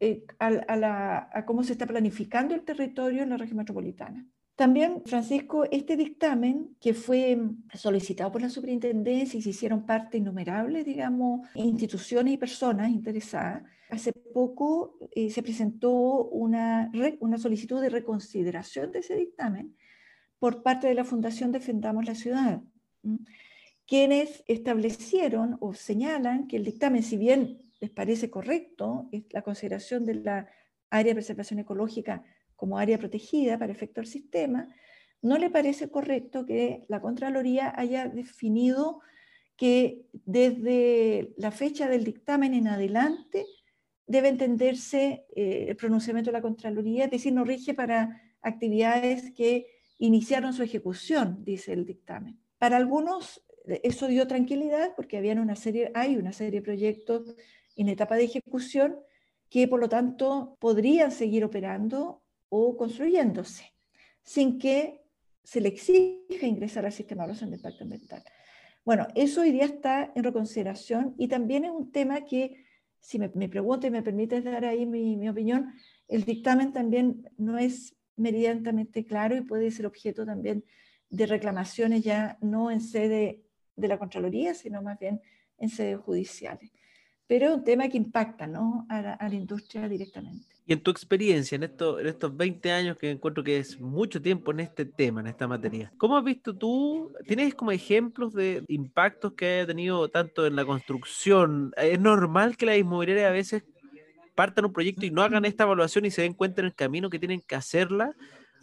eh, 0.00 0.24
a, 0.38 1.28
a, 1.32 1.44
cómo 1.44 1.62
se 1.62 1.72
está 1.72 1.86
planificando 1.86 2.54
el 2.54 2.64
territorio 2.64 3.22
en 3.22 3.30
la 3.30 3.36
región 3.36 3.58
metropolitana. 3.58 4.26
También, 4.56 5.02
Francisco, 5.04 5.64
este 5.70 5.98
dictamen 5.98 6.74
que 6.80 6.94
fue 6.94 7.38
solicitado 7.74 8.32
por 8.32 8.40
la 8.40 8.48
superintendencia 8.48 9.38
y 9.38 9.42
se 9.42 9.50
hicieron 9.50 9.84
parte 9.84 10.16
innumerables, 10.16 10.86
digamos, 10.86 11.46
instituciones 11.54 12.32
y 12.32 12.38
personas 12.38 12.90
interesadas, 12.90 13.64
hace 13.90 14.12
poco 14.12 14.98
eh, 15.14 15.28
se 15.28 15.42
presentó 15.42 16.24
una, 16.24 16.90
una 17.20 17.36
solicitud 17.36 17.82
de 17.82 17.90
reconsideración 17.90 18.92
de 18.92 19.00
ese 19.00 19.14
dictamen 19.14 19.76
por 20.38 20.62
parte 20.62 20.86
de 20.86 20.94
la 20.94 21.04
Fundación 21.04 21.52
Defendamos 21.52 22.06
la 22.06 22.14
Ciudad, 22.14 22.62
quienes 23.86 24.42
establecieron 24.48 25.58
o 25.60 25.74
señalan 25.74 26.46
que 26.46 26.56
el 26.56 26.64
dictamen, 26.64 27.02
si 27.02 27.18
bien 27.18 27.58
les 27.78 27.90
parece 27.90 28.30
correcto, 28.30 29.10
es 29.12 29.24
la 29.32 29.42
consideración 29.42 30.06
de 30.06 30.14
la 30.14 30.48
área 30.88 31.10
de 31.10 31.16
preservación 31.16 31.60
ecológica 31.60 32.24
como 32.56 32.78
área 32.78 32.98
protegida 32.98 33.58
para 33.58 33.72
efecto 33.72 34.00
del 34.00 34.08
sistema, 34.08 34.68
no 35.22 35.38
le 35.38 35.50
parece 35.50 35.90
correcto 35.90 36.44
que 36.46 36.84
la 36.88 37.00
Contraloría 37.00 37.72
haya 37.76 38.08
definido 38.08 39.00
que 39.56 40.06
desde 40.12 41.32
la 41.38 41.50
fecha 41.50 41.88
del 41.88 42.04
dictamen 42.04 42.52
en 42.54 42.68
adelante 42.68 43.46
debe 44.06 44.28
entenderse 44.28 45.26
eh, 45.34 45.66
el 45.68 45.76
pronunciamiento 45.76 46.30
de 46.30 46.34
la 46.38 46.42
Contraloría, 46.42 47.06
es 47.06 47.10
decir, 47.10 47.32
no 47.32 47.44
rige 47.44 47.74
para 47.74 48.20
actividades 48.42 49.32
que 49.32 49.66
iniciaron 49.98 50.52
su 50.52 50.62
ejecución, 50.62 51.42
dice 51.44 51.72
el 51.72 51.86
dictamen. 51.86 52.38
Para 52.58 52.76
algunos 52.76 53.42
eso 53.66 54.06
dio 54.06 54.26
tranquilidad 54.26 54.94
porque 54.94 55.16
habían 55.16 55.38
una 55.38 55.56
serie, 55.56 55.90
hay 55.94 56.16
una 56.16 56.32
serie 56.32 56.60
de 56.60 56.64
proyectos 56.64 57.34
en 57.74 57.88
etapa 57.88 58.16
de 58.16 58.24
ejecución 58.24 58.96
que 59.48 59.68
por 59.68 59.80
lo 59.80 59.88
tanto 59.88 60.56
podrían 60.60 61.10
seguir 61.10 61.44
operando 61.44 62.22
o 62.48 62.76
construyéndose, 62.76 63.72
sin 64.22 64.58
que 64.58 65.02
se 65.42 65.60
le 65.60 65.68
exija 65.68 66.46
ingresar 66.46 66.84
al 66.84 66.92
sistema 66.92 67.22
de 67.22 67.26
evaluación 67.26 67.50
de 67.50 67.56
impacto 67.56 67.84
ambiental. 67.84 68.22
Bueno, 68.84 69.06
eso 69.14 69.40
hoy 69.40 69.52
día 69.52 69.64
está 69.64 70.12
en 70.14 70.24
reconsideración 70.24 71.14
y 71.18 71.28
también 71.28 71.64
es 71.64 71.70
un 71.70 71.90
tema 71.90 72.24
que, 72.24 72.64
si 73.00 73.18
me, 73.18 73.30
me 73.34 73.46
y 73.46 73.90
me 73.90 74.02
permite 74.02 74.40
dar 74.42 74.64
ahí 74.64 74.86
mi, 74.86 75.16
mi 75.16 75.28
opinión, 75.28 75.72
el 76.08 76.24
dictamen 76.24 76.72
también 76.72 77.28
no 77.36 77.58
es 77.58 77.96
meridianamente 78.16 79.04
claro 79.04 79.36
y 79.36 79.42
puede 79.42 79.70
ser 79.70 79.86
objeto 79.86 80.24
también 80.24 80.64
de 81.10 81.26
reclamaciones 81.26 82.02
ya 82.02 82.38
no 82.40 82.70
en 82.70 82.80
sede 82.80 83.42
de 83.76 83.88
la 83.88 83.98
Contraloría, 83.98 84.54
sino 84.54 84.82
más 84.82 84.98
bien 84.98 85.20
en 85.58 85.68
sedes 85.68 85.98
judiciales. 85.98 86.70
Pero 87.26 87.46
es 87.48 87.56
un 87.56 87.64
tema 87.64 87.88
que 87.88 87.96
impacta 87.96 88.46
¿no? 88.46 88.86
a, 88.88 89.16
la, 89.20 89.34
industria 89.34 89.88
directamente. 89.88 90.46
Y 90.64 90.72
en 90.72 90.80
tu 90.80 90.90
experiencia, 90.90 91.56
en, 91.56 91.64
esto, 91.64 91.98
en 91.98 92.06
estos 92.06 92.36
20 92.36 92.72
años 92.72 92.96
que 92.96 93.10
encuentro 93.10 93.42
que 93.42 93.58
es 93.58 93.80
mucho 93.80 94.22
tiempo 94.22 94.52
en 94.52 94.60
este 94.60 94.84
tema, 94.84 95.20
en 95.20 95.28
esta 95.28 95.46
materia, 95.46 95.92
¿cómo 95.96 96.16
has 96.16 96.24
visto 96.24 96.56
tú? 96.56 97.12
¿Tienes 97.26 97.54
como 97.54 97.72
ejemplos 97.72 98.32
de 98.32 98.64
impactos 98.68 99.32
que 99.32 99.46
haya 99.46 99.66
tenido 99.66 100.08
tanto 100.08 100.46
en 100.46 100.56
la 100.56 100.64
construcción? 100.64 101.72
¿Es 101.76 102.00
normal 102.00 102.56
que 102.56 102.66
las 102.66 102.78
inmobiliarias 102.78 103.28
a 103.28 103.32
veces 103.32 103.64
partan 104.34 104.66
un 104.66 104.72
proyecto 104.72 105.06
y 105.06 105.10
no 105.10 105.22
hagan 105.22 105.44
esta 105.44 105.64
evaluación 105.64 106.04
y 106.04 106.10
se 106.10 106.22
den 106.22 106.34
cuenta 106.34 106.60
en 106.60 106.66
el 106.66 106.74
camino 106.74 107.10
que 107.10 107.18
tienen 107.18 107.40
que 107.40 107.56
hacerla? 107.56 108.14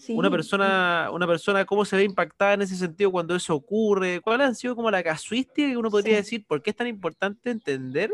una 0.10 0.29
persona, 0.29 1.10
una 1.13 1.27
persona, 1.27 1.65
¿cómo 1.65 1.86
se 1.86 1.96
ve 1.96 2.03
impactada 2.03 2.53
en 2.53 2.62
ese 2.63 2.75
sentido 2.75 3.12
cuando 3.12 3.36
eso 3.36 3.55
ocurre? 3.55 4.20
¿Cuál 4.22 4.41
ha 4.41 4.53
sido 4.53 4.75
como 4.75 4.91
la 4.91 5.03
casuística 5.03 5.70
que 5.70 5.77
uno 5.77 5.89
podría 5.89 6.17
decir? 6.17 6.46
¿Por 6.46 6.62
qué 6.62 6.72
es 6.72 6.75
tan 6.75 6.88
importante 6.88 7.50
entender 7.51 8.12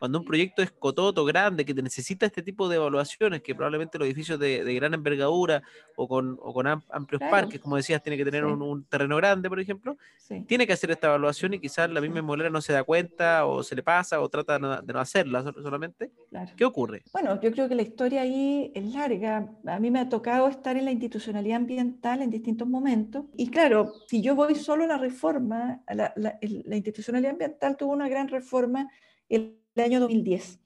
cuando 0.00 0.18
un 0.18 0.24
proyecto 0.24 0.62
es 0.62 0.72
cototo, 0.72 1.26
grande, 1.26 1.66
que 1.66 1.74
necesita 1.74 2.24
este 2.24 2.42
tipo 2.42 2.70
de 2.70 2.76
evaluaciones, 2.76 3.42
que 3.42 3.54
probablemente 3.54 3.98
los 3.98 4.06
edificios 4.06 4.38
de, 4.40 4.64
gran 4.74 4.94
envergadura 4.94 5.62
o 5.94 6.08
con, 6.08 6.36
con 6.36 6.66
amplios 6.66 7.20
parques, 7.30 7.60
como 7.60 7.76
decías, 7.76 8.02
tiene 8.02 8.16
que 8.16 8.24
tener 8.24 8.46
un, 8.46 8.84
terreno 8.86 9.18
grande, 9.18 9.50
por 9.50 9.60
ejemplo, 9.60 9.98
tiene 10.46 10.66
que 10.66 10.72
hacer 10.72 10.90
esta 10.90 11.08
evaluación 11.08 11.52
y 11.52 11.60
quizás 11.60 11.90
la 11.90 12.00
misma 12.00 12.20
inmobiliaria 12.20 12.50
no 12.50 12.62
se 12.62 12.72
da 12.72 12.82
cuenta 12.82 13.44
o 13.44 13.62
se 13.62 13.76
le 13.76 13.82
pasa 13.82 14.22
o 14.22 14.28
trata 14.30 14.58
de 14.80 14.92
no 14.92 15.00
hacerla 15.00 15.42
solamente. 15.42 16.10
¿Qué 16.56 16.64
ocurre? 16.64 17.02
Bueno, 17.12 17.38
yo 17.38 17.52
creo 17.52 17.68
que 17.68 17.74
la 17.74 17.82
historia 17.82 18.22
ahí 18.22 18.72
es 18.74 18.94
larga. 18.94 19.52
A 19.66 19.78
mí 19.78 19.90
me 19.90 20.00
ha 20.00 20.08
tocado 20.08 20.48
estar 20.48 20.78
en 20.78 20.86
la 20.86 20.92
institucionalidad 20.92 21.58
ambiental 21.58 22.22
en 22.22 22.30
distintos 22.30 22.66
momentos. 22.66 23.26
Y 23.36 23.50
claro, 23.50 23.92
si 24.08 24.22
yo 24.22 24.34
voy 24.34 24.54
solo 24.54 24.84
a 24.84 24.86
la 24.86 24.96
reforma, 24.96 25.82
la, 25.92 26.14
la, 26.16 26.38
la 26.40 26.76
institucionalidad 26.76 27.32
ambiental 27.32 27.76
tuvo 27.76 27.92
una 27.92 28.08
gran 28.08 28.28
reforma 28.28 28.88
el 29.28 29.59
año 29.76 30.00
2010. 30.00 30.58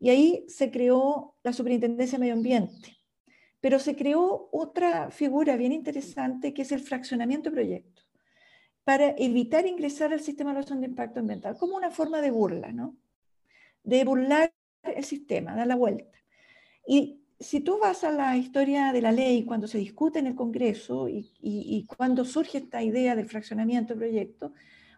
Y 0.00 0.10
ahí 0.10 0.44
se 0.48 0.70
creó 0.70 1.36
la 1.42 1.52
Superintendencia 1.52 2.18
de 2.18 2.20
Medio 2.20 2.34
Ambiente. 2.34 2.96
Pero 3.60 3.78
se 3.78 3.96
creó 3.96 4.48
otra 4.52 5.10
figura 5.10 5.56
bien 5.56 5.72
interesante 5.72 6.54
que 6.54 6.62
es 6.62 6.72
el 6.72 6.80
fraccionamiento 6.80 7.50
de 7.50 7.56
proyectos 7.56 8.06
para 8.84 9.14
evitar 9.18 9.66
ingresar 9.66 10.12
al 10.12 10.20
sistema 10.20 10.50
de 10.50 10.52
evaluación 10.54 10.80
de 10.80 10.86
impacto 10.86 11.20
ambiental, 11.20 11.58
como 11.58 11.76
una 11.76 11.90
forma 11.90 12.22
de 12.22 12.30
burla, 12.30 12.72
¿no? 12.72 12.96
De 13.82 14.02
burlar 14.04 14.50
el 14.82 15.04
sistema, 15.04 15.54
dar 15.54 15.66
la 15.66 15.76
vuelta. 15.76 16.18
Y 16.86 17.20
si 17.38 17.60
tú 17.60 17.78
vas 17.78 18.02
a 18.04 18.10
la 18.10 18.36
historia 18.36 18.92
de 18.92 19.02
la 19.02 19.12
ley, 19.12 19.44
cuando 19.44 19.68
se 19.68 19.76
discute 19.76 20.20
en 20.20 20.28
el 20.28 20.34
Congreso 20.34 21.06
y, 21.08 21.30
y 21.40 21.84
cuando 21.84 22.24
surge 22.24 22.58
esta 22.58 22.82
idea 22.82 23.14
del 23.14 23.28
fraccionamiento 23.28 23.92
de 23.92 24.00
proyectos, 24.00 24.52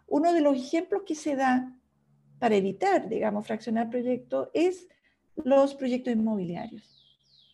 uno 0.07 0.31
de 0.31 0.41
los 0.41 0.55
ejemplos 0.55 1.03
que 1.05 1.15
se 1.15 1.35
da 1.35 1.75
para 2.41 2.55
evitar, 2.55 3.07
digamos, 3.07 3.45
fraccionar 3.45 3.91
proyectos 3.91 4.49
es 4.55 4.87
los 5.35 5.75
proyectos 5.75 6.11
inmobiliarios. 6.11 6.83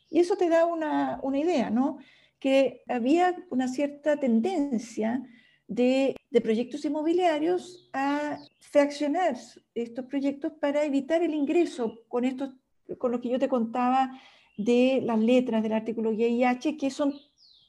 Y 0.09 0.19
eso 0.19 0.37
te 0.37 0.47
da 0.47 0.65
una, 0.65 1.19
una 1.23 1.39
idea, 1.39 1.69
¿no? 1.69 1.97
Que 2.39 2.83
había 2.87 3.35
una 3.49 3.67
cierta 3.67 4.15
tendencia 4.15 5.21
de, 5.67 6.15
de, 6.31 6.39
proyectos 6.39 6.85
inmobiliarios 6.85 7.89
a 7.91 8.39
fraccionar 8.59 9.35
estos 9.75 10.05
proyectos 10.05 10.53
para 10.53 10.85
evitar 10.85 11.21
el 11.21 11.33
ingreso 11.33 12.05
con, 12.07 12.23
estos, 12.23 12.51
con 12.97 13.11
lo 13.11 13.19
que 13.19 13.27
yo 13.27 13.39
te 13.39 13.49
contaba 13.49 14.17
de 14.55 15.01
las 15.03 15.19
letras 15.19 15.63
del 15.63 15.73
artículo 15.73 16.11
H, 16.11 16.77
que 16.77 16.89
son, 16.91 17.13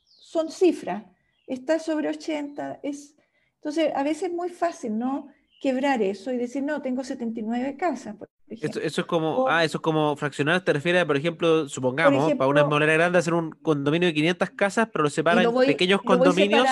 son 0.04 0.52
cifras. 0.52 1.02
Está 1.48 1.80
sobre 1.80 2.10
80. 2.10 2.78
Es, 2.84 3.16
entonces, 3.56 3.90
a 3.92 4.04
veces 4.04 4.28
es 4.28 4.32
muy 4.32 4.50
fácil, 4.50 4.96
¿no? 4.96 5.26
Quebrar 5.60 6.02
eso 6.02 6.32
y 6.32 6.36
decir, 6.36 6.62
no, 6.62 6.82
tengo 6.82 7.04
79 7.04 7.76
casas. 7.76 8.16
eso, 8.48 8.80
eso, 8.80 9.00
es 9.00 9.06
como, 9.06 9.48
ah, 9.48 9.64
eso 9.64 9.78
es 9.78 9.82
como 9.82 10.16
fraccionar, 10.16 10.62
te 10.62 10.72
refieres, 10.72 11.04
por 11.04 11.16
ejemplo, 11.16 11.68
supongamos, 11.68 12.32
para 12.34 12.48
una 12.48 12.64
moneda 12.64 12.92
grande 12.92 13.18
hacer 13.18 13.34
un 13.34 13.50
condominio 13.50 14.08
de 14.08 14.14
500 14.14 14.50
casas, 14.50 14.88
pero 14.92 15.04
lo 15.04 15.10
separan 15.10 15.44
en 15.44 15.54
pequeños 15.66 16.02
condominios. 16.02 16.66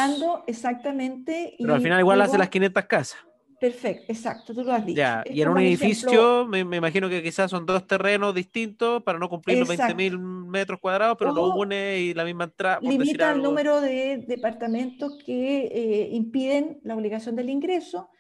exactamente. 0.46 1.54
Pero 1.58 1.74
al 1.74 1.82
final 1.82 2.00
igual 2.00 2.20
hace 2.22 2.38
las 2.38 2.48
500 2.48 2.84
casas. 2.84 3.18
Perfecto, 3.58 4.04
exacto, 4.08 4.54
tú 4.54 4.62
lo 4.62 4.72
has 4.72 4.84
dicho. 4.84 4.98
Ya, 4.98 5.24
y 5.24 5.40
en 5.40 5.48
un 5.48 5.58
edificio, 5.58 6.46
me, 6.46 6.60
imagino 6.60 7.08
que 7.08 7.22
quizás 7.22 7.50
son 7.50 7.64
dos 7.64 7.86
terrenos 7.86 8.34
distintos 8.34 9.02
para 9.02 9.18
no 9.18 9.30
cumplir 9.30 9.58
los 9.58 9.68
20.000 9.68 10.18
metros 10.18 10.78
cuadrados, 10.78 11.16
pero 11.18 11.32
lo 11.32 11.54
une 11.54 11.98
y 12.00 12.14
la 12.14 12.24
misma 12.24 12.44
entrada. 12.44 12.80
Limita 12.82 13.32
el 13.32 13.42
número 13.42 13.80
de 13.80 14.18
departamentos 14.18 15.16
que 15.24 15.68
eh, 15.72 16.08
impiden 16.12 16.80
la 16.84 16.94
obligación 16.94 17.34
del 17.34 17.48
ingreso 17.48 18.10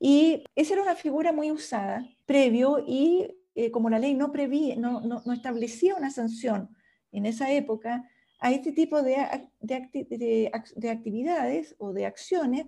y 0.00 0.44
esa 0.56 0.72
era 0.72 0.82
una 0.82 0.96
figura 0.96 1.32
muy 1.32 1.50
usada 1.50 2.08
previo 2.24 2.82
y 2.86 3.28
eh, 3.54 3.70
como 3.70 3.90
la 3.90 3.98
ley 3.98 4.14
no, 4.14 4.32
no, 4.78 5.00
no, 5.24 5.32
establecía 5.32 5.94
una 5.94 6.10
sanción 6.10 6.70
en 7.12 7.26
esa 7.26 7.52
época 7.52 8.08
a 8.40 8.50
este 8.52 8.72
tipo 8.72 9.02
de, 9.02 9.16
de, 9.60 10.50
de, 10.76 10.90
actividades 10.90 11.74
o 11.78 11.92
de 11.92 12.06
acciones 12.06 12.66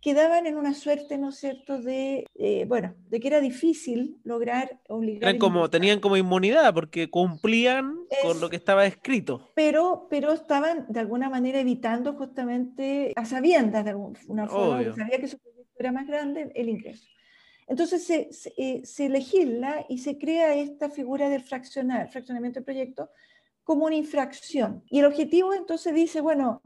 quedaban 0.00 0.46
en 0.46 0.56
una 0.56 0.72
suerte, 0.72 1.18
¿no 1.18 1.28
es 1.28 1.36
cierto?, 1.36 1.82
de, 1.82 2.26
eh, 2.34 2.64
bueno, 2.66 2.94
de 3.10 3.20
que 3.20 3.28
era 3.28 3.40
difícil 3.40 4.18
lograr 4.24 4.80
obligar. 4.88 5.36
como, 5.36 5.68
tenían 5.68 6.00
como 6.00 6.16
inmunidad 6.16 6.72
porque 6.72 7.10
cumplían 7.10 7.98
con 8.22 8.40
lo 8.40 8.48
que 8.48 8.56
estaba 8.56 8.86
escrito. 8.86 9.50
Pero, 9.54 10.06
pero 10.08 10.32
estaban 10.32 10.86
de 10.88 11.00
alguna 11.00 11.28
manera 11.28 11.60
evitando 11.60 12.14
justamente 12.14 13.12
a 13.14 13.26
sabiendas 13.26 13.84
de 13.84 13.90
alguna 13.90 14.46
forma, 14.46 14.94
sabía 14.94 15.18
que 15.18 15.28
su 15.28 15.38
era 15.82 15.92
más 15.92 16.06
grande, 16.06 16.52
el 16.54 16.68
ingreso. 16.68 17.08
Entonces 17.70 18.04
se, 18.04 18.32
se, 18.32 18.52
eh, 18.56 19.08
legisla 19.08 19.86
y 19.88 19.98
se 19.98 20.18
crea 20.18 20.56
esta 20.56 20.90
figura 20.90 21.28
del 21.28 21.42
fraccionar, 21.42 22.10
fraccionamiento 22.10 22.58
de 22.58 22.64
proyecto, 22.64 23.10
como 23.62 23.86
una 23.86 23.94
infracción. 23.94 24.82
Y 24.90 24.98
el 24.98 25.04
objetivo 25.04 25.54
entonces 25.54 25.94
dice, 25.94 26.20
bueno, 26.20 26.60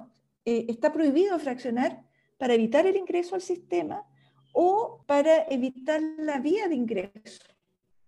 eh, 0.46 0.64
está 0.68 0.92
prohibido 0.92 1.38
fraccionar 1.38 2.02
para 2.38 2.54
evitar 2.54 2.86
el 2.86 2.96
ingreso 2.96 3.34
al 3.34 3.42
sistema 3.42 4.06
o 4.54 5.04
para 5.06 5.46
evitar 5.50 6.00
la 6.16 6.38
vía 6.38 6.68
de 6.68 6.76
ingreso. 6.76 7.44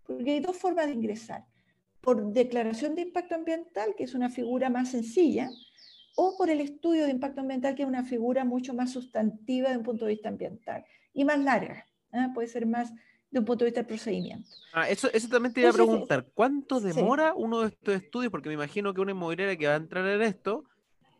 Porque 0.06 0.30
hay 0.32 0.40
dos 0.40 0.56
formas 0.56 0.86
de 0.86 0.92
ingresar. 0.92 1.44
Por 2.00 2.32
declaración 2.32 2.94
de 2.94 3.02
impacto 3.02 3.34
ambiental, 3.34 3.94
que 3.94 4.04
es 4.04 4.14
una 4.14 4.30
figura 4.30 4.70
más 4.70 4.92
sencilla, 4.92 5.50
o 6.14 6.34
por 6.38 6.48
el 6.48 6.62
estudio 6.62 7.04
de 7.04 7.10
impacto 7.10 7.42
ambiental, 7.42 7.74
que 7.74 7.82
es 7.82 7.88
una 7.88 8.04
figura 8.04 8.46
mucho 8.46 8.72
más 8.72 8.92
sustantiva 8.92 9.68
de 9.68 9.76
un 9.76 9.82
punto 9.82 10.06
de 10.06 10.12
vista 10.12 10.30
ambiental 10.30 10.82
y 11.16 11.24
más 11.24 11.40
larga. 11.40 11.86
¿eh? 12.12 12.28
Puede 12.32 12.46
ser 12.46 12.66
más 12.66 12.92
de 13.30 13.40
un 13.40 13.44
punto 13.44 13.64
de 13.64 13.70
vista 13.70 13.80
del 13.80 13.88
procedimiento. 13.88 14.48
Ah, 14.72 14.88
eso, 14.88 15.10
eso 15.12 15.28
también 15.28 15.52
te 15.52 15.60
iba 15.62 15.70
a 15.70 15.72
preguntar, 15.72 16.26
¿cuánto 16.34 16.78
demora 16.78 17.34
uno 17.34 17.62
de 17.62 17.68
estos 17.68 17.94
estudios? 17.94 18.30
Porque 18.30 18.48
me 18.48 18.54
imagino 18.54 18.94
que 18.94 19.00
una 19.00 19.10
inmobiliaria 19.12 19.56
que 19.56 19.66
va 19.66 19.72
a 19.72 19.78
entrar 19.78 20.06
en 20.06 20.22
esto 20.22 20.64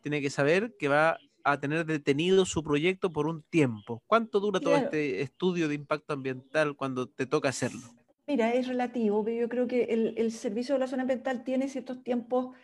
tiene 0.03 0.21
que 0.21 0.31
saber 0.31 0.77
que 0.79 0.89
va 0.89 1.19
a 1.43 1.59
tener 1.59 1.87
detenido 1.87 2.45
su 2.45 2.63
proyecto 2.63 3.11
por 3.11 3.27
un 3.27 3.43
tiempo. 3.43 4.03
¿Cuánto 4.07 4.39
dura 4.39 4.61
todo 4.61 4.77
este 4.77 5.23
estudio 5.23 5.69
de 5.69 5.75
impacto 5.75 6.13
ambiental 6.13 6.77
cuando 6.77 7.09
te 7.09 7.27
toca 7.27 7.49
hacerlo? 7.49 7.81
Mira, 8.27 8.53
es 8.53 8.67
relativo, 8.67 9.25
pero 9.25 9.41
yo 9.41 9.49
creo 9.49 9.67
que 9.67 9.85
el, 9.85 10.15
el 10.17 10.33
servicio 10.33 10.75
de 10.75 10.81
la 10.81 10.89
zona 10.89 11.03
ambiental 11.03 11.45
tiene 11.45 11.69
ciertos 11.69 12.03
tiempos, 12.03 12.55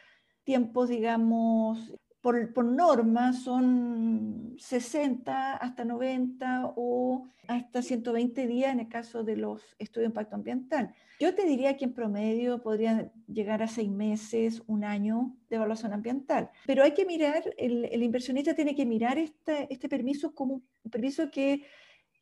tiempos 0.45 0.89
digamos, 0.89 1.95
por, 2.23 2.65
norma 2.65 3.33
son 3.33 4.55
60 4.57 5.57
hasta 5.57 5.85
90 5.85 6.73
o 6.77 7.29
hasta 7.49 7.83
120 7.83 8.47
días 8.47 8.73
en 8.73 8.81
el 8.81 8.89
caso 8.89 9.25
de 9.25 9.37
los 9.37 9.61
estudios 9.81 10.05
de 10.05 10.13
impacto 10.13 10.37
ambiental. 10.37 10.95
Yo 11.19 11.35
te 11.35 11.45
diría 11.45 11.77
que 11.77 11.85
en 11.85 11.95
promedio 11.95 12.63
podría 12.63 13.13
llegar 13.27 13.63
a 13.63 13.67
seis 13.67 13.91
meses, 13.91 14.63
un 14.69 14.85
año 14.85 15.37
de 15.51 15.57
evaluación 15.57 15.93
ambiental. 15.93 16.51
Pero 16.65 16.85
hay 16.85 16.95
que 16.95 17.05
mirar, 17.05 17.43
el, 17.59 18.03
inversionista 18.03 18.55
tiene 18.55 18.77
que 18.77 18.87
mirar 18.87 19.19
este, 19.19 19.67
este 19.69 19.89
permiso 19.89 20.33
como 20.33 20.63
un 20.85 20.91
permiso 20.91 21.29
que, 21.29 21.65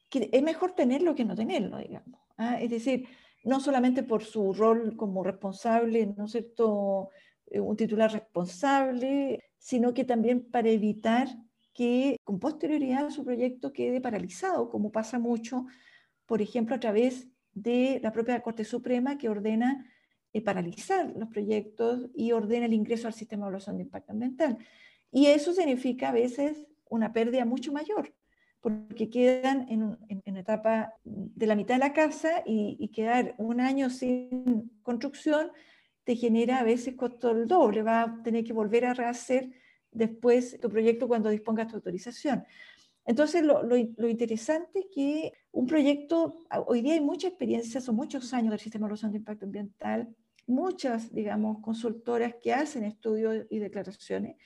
que, 0.08 0.30
es 0.32 0.42
mejor 0.42 0.72
tenerlo 0.72 1.14
que 1.14 1.26
no 1.26 1.34
tenerlo, 1.34 1.76
digamos. 1.76 2.18
¿ah? 2.38 2.58
Es 2.58 2.70
decir, 2.70 3.06
no 3.44 3.60
solamente 3.60 4.02
por 4.02 4.24
su 4.24 4.54
rol 4.54 4.96
como 4.96 5.22
responsable, 5.22 6.06
¿no 6.16 6.24
es 6.24 6.32
cierto?, 6.32 7.10
eh, 7.46 7.60
un 7.60 7.76
titular 7.76 8.10
responsable, 8.12 9.49
sino 9.60 9.94
que 9.94 10.04
también 10.04 10.50
para 10.50 10.70
evitar 10.70 11.28
que 11.72 12.16
con 12.24 12.40
posterioridad 12.40 13.10
su 13.10 13.24
proyecto 13.24 13.72
quede 13.72 14.00
paralizado, 14.00 14.70
como 14.70 14.90
pasa 14.90 15.18
mucho, 15.18 15.66
por 16.26 16.42
ejemplo, 16.42 16.74
a 16.74 16.80
través 16.80 17.28
de 17.52 18.00
la 18.02 18.10
propia 18.10 18.40
Corte 18.40 18.64
Suprema 18.64 19.18
que 19.18 19.28
ordena 19.28 19.86
eh, 20.32 20.40
paralizar 20.40 21.12
los 21.16 21.28
proyectos 21.28 22.08
y 22.14 22.32
ordena 22.32 22.66
el 22.66 22.72
ingreso 22.72 23.06
al 23.06 23.14
sistema 23.14 23.42
de 23.42 23.48
evaluación 23.48 23.76
de 23.76 23.82
impacto 23.84 24.12
ambiental. 24.12 24.58
Y 25.12 25.26
eso 25.26 25.52
significa 25.52 26.08
a 26.08 26.12
veces 26.12 26.66
una 26.88 27.12
pérdida 27.12 27.44
mucho 27.44 27.72
mayor, 27.72 28.14
porque 28.60 29.10
quedan 29.10 29.66
en, 29.68 29.98
en, 30.08 30.36
etapa 30.36 30.94
de 31.04 31.46
la 31.46 31.54
mitad 31.54 31.74
de 31.74 31.80
la 31.80 31.92
casa 31.92 32.42
y, 32.46 32.88
quedar 32.88 33.34
un 33.38 33.60
año 33.60 33.90
sin 33.90 34.70
construcción 34.82 35.50
te 36.04 36.16
genera 36.16 36.60
a 36.60 36.64
veces 36.64 36.94
costo 36.94 37.30
el 37.30 37.46
doble, 37.46 37.82
va 37.82 38.02
a 38.02 38.22
tener 38.22 38.44
que 38.44 38.52
volver 38.52 38.86
a 38.86 38.94
rehacer 38.94 39.50
después 39.90 40.58
tu 40.60 40.68
proyecto 40.68 41.08
cuando 41.08 41.30
dispongas 41.30 41.68
tu 41.68 41.76
autorización. 41.76 42.44
Entonces, 43.04 43.42
lo, 43.42 43.62
lo, 43.62 44.08
interesante 44.08 44.80
es 44.80 44.86
que 44.94 45.32
un 45.52 45.66
proyecto, 45.66 46.44
hoy 46.66 46.82
día 46.82 46.94
hay 46.94 47.00
mucha 47.00 47.28
experiencia, 47.28 47.80
son 47.80 47.96
muchos 47.96 48.32
años 48.34 48.50
del 48.50 48.60
sistema 48.60 48.84
de 48.84 48.86
evaluación 48.86 49.12
de 49.12 49.18
impacto 49.18 49.46
ambiental, 49.46 50.14
muchas, 50.46 51.12
digamos, 51.12 51.58
consultoras 51.60 52.34
que 52.40 52.52
hacen 52.52 52.84
estudios 52.84 53.46
y 53.50 53.58
declaraciones. 53.58 54.36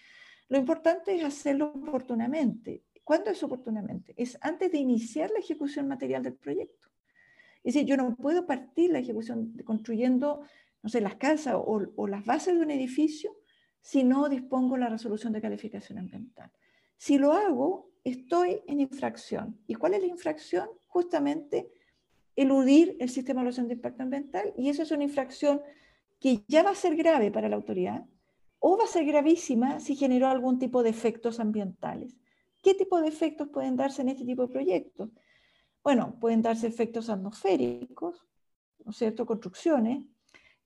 Lo 0.48 0.58
importante 0.58 1.14
es 1.14 1.24
hacerlo 1.24 1.72
oportunamente. 1.74 2.84
¿Cuándo 3.02 3.30
es 3.30 3.42
oportunamente? 3.42 4.14
Es 4.16 4.38
antes 4.40 4.70
de 4.70 4.78
iniciar 4.78 5.30
la 5.30 5.40
ejecución 5.40 5.88
material 5.88 6.22
del 6.22 6.34
proyecto. 6.34 6.88
Es 7.62 7.74
decir, 7.74 7.88
yo 7.88 7.96
no 7.96 8.14
puedo 8.14 8.46
partir 8.46 8.90
la 8.90 8.98
ejecución 8.98 9.54
construyendo, 9.64 10.42
no 10.84 10.90
sé, 10.90 11.00
las 11.00 11.16
casas 11.16 11.54
o, 11.56 12.06
las 12.06 12.26
bases 12.26 12.54
de 12.54 12.60
un 12.60 12.70
edificio 12.70 13.34
si 13.80 14.04
no 14.04 14.28
dispongo 14.28 14.76
la 14.76 14.90
resolución 14.90 15.32
de 15.32 15.40
calificación 15.40 15.98
ambiental. 15.98 16.52
Si 16.98 17.16
lo 17.16 17.32
hago, 17.32 17.90
estoy 18.04 18.60
en 18.66 18.80
infracción. 18.80 19.58
¿Y 19.66 19.76
cuál 19.76 19.94
es 19.94 20.02
la 20.02 20.08
infracción? 20.08 20.68
Justamente 20.86 21.72
eludir 22.36 22.98
el 23.00 23.08
sistema 23.08 23.40
de 23.40 23.44
evaluación 23.44 23.68
de 23.68 23.74
impacto 23.74 24.02
ambiental 24.02 24.52
y 24.58 24.68
eso 24.68 24.82
es 24.82 24.90
una 24.90 25.04
infracción 25.04 25.62
que 26.20 26.44
ya 26.48 26.62
va 26.62 26.70
a 26.70 26.74
ser 26.74 26.96
grave 26.96 27.30
para 27.30 27.48
la 27.48 27.56
autoridad 27.56 28.04
o 28.58 28.76
va 28.76 28.84
a 28.84 28.88
ser 28.88 29.06
gravísima 29.06 29.80
si 29.80 29.96
generó 29.96 30.28
algún 30.28 30.58
tipo 30.58 30.82
de 30.82 30.90
efectos 30.90 31.40
ambientales. 31.40 32.14
¿Qué 32.62 32.74
tipo 32.74 33.00
de 33.00 33.08
efectos 33.08 33.48
pueden 33.48 33.76
darse 33.76 34.02
en 34.02 34.10
este 34.10 34.26
tipo 34.26 34.42
de 34.42 34.52
proyectos? 34.52 35.08
Bueno, 35.82 36.18
pueden 36.20 36.42
darse 36.42 36.66
efectos 36.66 37.08
atmosféricos, 37.08 38.26
¿no 38.84 38.90
es 38.90 38.98
cierto? 38.98 39.24
Construcciones, 39.24 40.04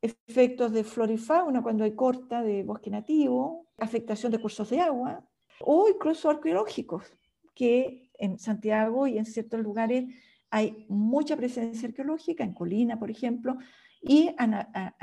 efectos 0.00 0.72
de 0.72 0.84
flora 0.84 1.12
y 1.12 1.18
fauna 1.18 1.62
cuando 1.62 1.84
hay 1.84 1.94
corta 1.94 2.42
de 2.42 2.62
bosque 2.62 2.90
nativo, 2.90 3.66
afectación 3.78 4.32
de 4.32 4.40
cursos 4.40 4.70
de 4.70 4.80
agua 4.80 5.24
o 5.60 5.88
incluso 5.88 6.30
arqueológicos, 6.30 7.04
que 7.54 8.10
en 8.18 8.38
Santiago 8.38 9.06
y 9.06 9.18
en 9.18 9.26
ciertos 9.26 9.60
lugares 9.60 10.04
hay 10.50 10.86
mucha 10.88 11.36
presencia 11.36 11.88
arqueológica, 11.88 12.44
en 12.44 12.54
Colina, 12.54 12.98
por 12.98 13.10
ejemplo, 13.10 13.58
y 14.00 14.30
han, 14.38 14.54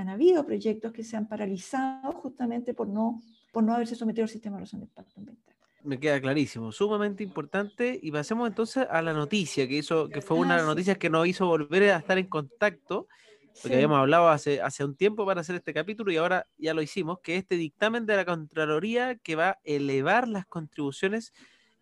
habido 0.10 0.46
proyectos 0.46 0.92
que 0.94 1.04
se 1.04 1.18
han 1.18 1.28
paralizado 1.28 2.14
justamente 2.14 2.74
por 2.74 2.88
no, 2.88 3.22
por 3.52 3.64
no 3.64 3.74
haberse 3.74 3.96
sometido 3.96 4.24
al 4.24 4.30
sistema 4.30 4.56
de 4.56 4.60
evaluación 4.60 4.82
de 4.82 4.86
impacto 4.88 5.20
ambiental. 5.20 5.56
Me 5.84 6.00
queda 6.00 6.20
clarísimo, 6.20 6.72
sumamente 6.72 7.24
importante. 7.24 8.00
Y 8.02 8.12
pasemos 8.12 8.48
entonces 8.48 8.88
a 8.90 9.02
la 9.02 9.14
noticia, 9.14 9.68
que, 9.68 9.78
hizo, 9.78 10.10
que 10.10 10.22
fue 10.22 10.38
una 10.38 10.56
de 10.56 10.62
las 10.62 10.68
noticias 10.68 10.98
que 10.98 11.10
nos 11.10 11.28
hizo 11.28 11.46
volver 11.46 11.92
a 11.92 11.98
estar 11.98 12.18
en 12.18 12.26
contacto, 12.26 13.08
porque 13.62 13.76
habíamos 13.76 14.00
hablado 14.00 14.30
hace, 14.30 14.62
hace 14.62 14.84
un 14.84 14.96
tiempo 14.96 15.26
para 15.26 15.42
hacer 15.42 15.56
este 15.56 15.74
capítulo 15.74 16.12
y 16.12 16.18
ahora 16.18 16.48
ya 16.58 16.74
lo 16.74 16.82
hicimos, 16.82 17.20
que 17.20 17.38
este 17.38 17.56
dictamen 17.56 18.06
de 18.06 18.16
la 18.16 18.26
Contraloría 18.26 19.16
que 19.16 19.36
va 19.36 19.50
a 19.50 19.60
elevar 19.64 20.28
las 20.28 20.46
contribuciones 20.46 21.34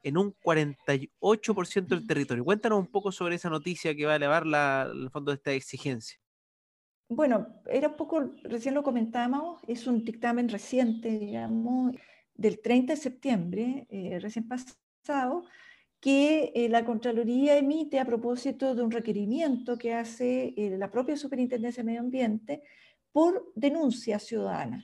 en 0.04 0.18
un 0.18 0.36
48% 0.36 1.88
del 1.88 2.06
territorio. 2.06 2.44
Cuéntanos 2.44 2.80
un 2.80 2.88
poco 2.88 3.12
sobre 3.12 3.36
esa 3.36 3.50
noticia 3.50 3.96
que 3.96 4.06
va 4.06 4.14
a 4.14 4.18
elevar 4.18 4.46
la, 4.46 4.90
el 4.92 5.10
fondo 5.10 5.32
de 5.32 5.36
esta 5.36 5.52
exigencia. 5.54 6.20
Bueno, 7.10 7.62
era 7.68 7.90
un 7.90 7.96
poco, 7.96 8.34
recién 8.44 8.74
lo 8.74 8.84
comentábamos, 8.84 9.62
es 9.68 9.88
un 9.88 10.04
dictamen 10.04 10.50
reciente, 10.50 11.20
digamos, 11.20 11.94
del 12.36 12.60
30 12.60 12.94
de 12.94 13.00
septiembre, 13.00 13.88
eh, 13.90 14.20
recién 14.20 14.48
pasado, 14.48 15.46
que 16.04 16.52
eh, 16.54 16.68
la 16.68 16.84
Contraloría 16.84 17.58
emite 17.58 17.98
a 17.98 18.04
propósito 18.04 18.76
de 18.76 18.84
un 18.84 18.92
requerimiento 18.92 19.78
que 19.78 19.94
hace 19.94 20.54
eh, 20.58 20.76
la 20.78 20.92
propia 20.92 21.16
Superintendencia 21.16 21.82
de 21.82 21.88
Medio 21.88 22.02
Ambiente 22.02 22.62
por 23.14 23.54
denuncias 23.56 24.24
ciudadanas. 24.24 24.84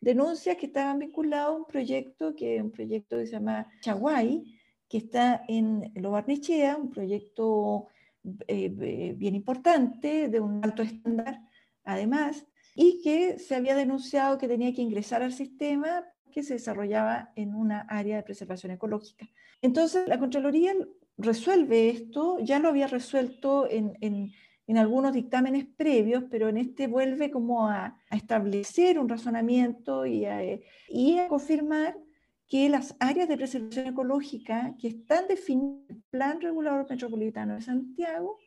Denuncias 0.00 0.56
que 0.56 0.66
estaban 0.66 0.98
vinculadas 0.98 1.46
a 1.46 1.50
un 1.52 1.66
proyecto, 1.66 2.34
que 2.34 2.60
un 2.60 2.72
proyecto 2.72 3.16
que 3.18 3.26
se 3.26 3.32
llama 3.34 3.68
Chaguay, 3.80 4.42
que 4.88 4.98
está 4.98 5.44
en 5.46 5.92
Lo 5.94 6.10
Barnechea, 6.10 6.76
un 6.76 6.90
proyecto 6.90 7.86
bien 8.24 9.34
importante, 9.36 10.28
de 10.28 10.40
un 10.40 10.64
alto 10.64 10.82
estándar, 10.82 11.42
además, 11.84 12.44
y 12.74 13.00
que 13.02 13.38
se 13.38 13.54
había 13.54 13.76
denunciado 13.76 14.36
que 14.36 14.48
tenía 14.48 14.74
que 14.74 14.82
ingresar 14.82 15.22
al 15.22 15.32
sistema 15.32 16.04
que 16.30 16.42
se 16.42 16.54
desarrollaba 16.54 17.32
en 17.36 17.54
una 17.54 17.80
área 17.82 18.16
de 18.16 18.22
preservación 18.22 18.72
ecológica. 18.72 19.28
Entonces, 19.62 20.08
la 20.08 20.18
Contraloría 20.18 20.74
resuelve 21.18 21.90
esto, 21.90 22.38
ya 22.40 22.58
lo 22.58 22.68
había 22.68 22.86
resuelto 22.86 23.68
en, 23.70 23.96
en, 24.00 24.32
algunos 24.76 25.12
dictámenes 25.12 25.66
previos, 25.66 26.24
pero 26.30 26.48
en 26.48 26.56
este 26.56 26.86
vuelve 26.86 27.32
como 27.32 27.66
a, 27.66 27.98
establecer 28.12 29.00
un 29.00 29.08
razonamiento 29.08 30.06
y 30.06 30.24
a, 30.26 30.40
y 30.88 31.18
a, 31.18 31.26
confirmar 31.26 31.98
que 32.46 32.68
las 32.68 32.94
áreas 33.00 33.28
de 33.28 33.36
preservación 33.36 33.88
ecológica 33.88 34.76
que 34.78 34.88
están 34.88 35.26
definidas 35.26 35.90
en 35.90 35.96
el 35.96 36.02
Plan 36.10 36.40
Regulador 36.40 36.86
Metropolitano 36.88 37.54
de 37.54 37.62
Santiago 37.62 38.38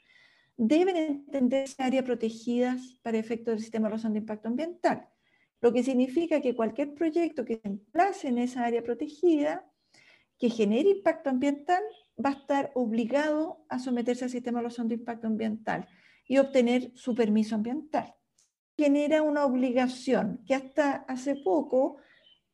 deben 0.57 0.95
entenderse 0.95 1.81
áreas 1.81 2.05
protegidas 2.05 2.97
para 3.01 3.17
efectos 3.17 3.53
del 3.53 3.59
sistema 3.59 3.83
de 3.83 3.89
evaluación 3.89 4.13
de 4.13 4.19
impacto 4.19 4.47
ambiental, 4.47 5.09
lo 5.63 5.71
que 5.71 5.81
significa 5.81 6.41
que 6.41 6.57
cualquier 6.57 6.93
proyecto 6.93 7.45
que 7.45 7.55
se 7.55 7.69
emplace 7.69 8.27
en 8.27 8.37
esa 8.37 8.65
área 8.65 8.83
protegida, 8.83 9.65
que 10.37 10.49
genere 10.49 10.89
impacto 10.89 11.29
ambiental, 11.29 11.81
va 12.23 12.31
a 12.31 12.33
estar 12.33 12.71
obligado 12.75 13.63
a 13.69 13.79
someterse 13.79 14.25
al 14.25 14.29
sistema 14.29 14.57
de 14.57 14.63
evaluación 14.63 14.89
de 14.89 14.95
impacto 14.95 15.27
ambiental 15.27 15.87
y 16.27 16.37
obtener 16.37 16.91
su 16.95 17.15
permiso 17.15 17.55
ambiental. 17.55 18.13
Genera 18.77 19.21
una 19.21 19.45
obligación 19.45 20.43
que 20.45 20.53
hasta 20.53 21.05
hace 21.07 21.37
poco 21.37 21.95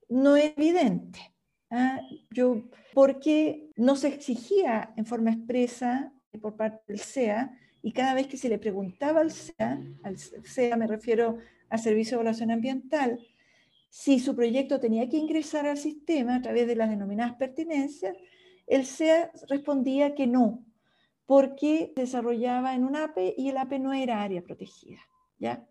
no 0.08 0.36
es 0.36 0.54
evidente. 0.56 1.34
¿ah? 1.72 2.02
Yo, 2.30 2.70
porque 2.94 3.72
no 3.76 3.96
se 3.96 4.10
exigía 4.10 4.94
en 4.98 5.08
forma 5.08 5.32
expresa 5.32 6.14
por 6.40 6.56
parte 6.56 6.84
del 6.88 7.00
SEA 7.00 7.58
y 7.82 7.92
cada 7.92 8.14
vez 8.14 8.28
que 8.28 8.38
se 8.38 8.50
le 8.50 8.60
preguntaba 8.60 9.22
al 9.22 9.32
SEA, 9.32 9.82
al 10.04 10.16
SEA 10.20 10.78
me 10.78 10.86
refiero 10.86 11.40
al 11.70 11.80
Servicio 11.80 12.12
de 12.12 12.22
Evaluación 12.22 12.52
Ambiental, 12.52 13.20
si 13.90 14.20
su 14.20 14.36
proyecto 14.36 14.80
tenía 14.80 15.10
que 15.10 15.18
ingresar 15.18 15.66
al 15.66 15.78
sistema 15.78 16.36
a 16.36 16.42
través 16.42 16.68
de 16.68 16.76
las 16.76 16.90
denominadas 16.90 17.36
pertinencias, 17.36 18.16
el 18.68 18.86
SEA 18.86 19.32
respondía 19.48 20.14
que 20.14 20.28
no, 20.28 20.64
porque 21.26 21.92
desarrollaba 21.96 22.76
en 22.76 22.84
un 22.84 22.96
APE 22.96 23.34
y 23.38 23.50
el 23.50 23.58
APE 23.58 23.80
no 23.80 23.94
era 23.94 24.22
área 24.22 24.42
protegida. 24.42 25.00
¿ya? 25.40 25.68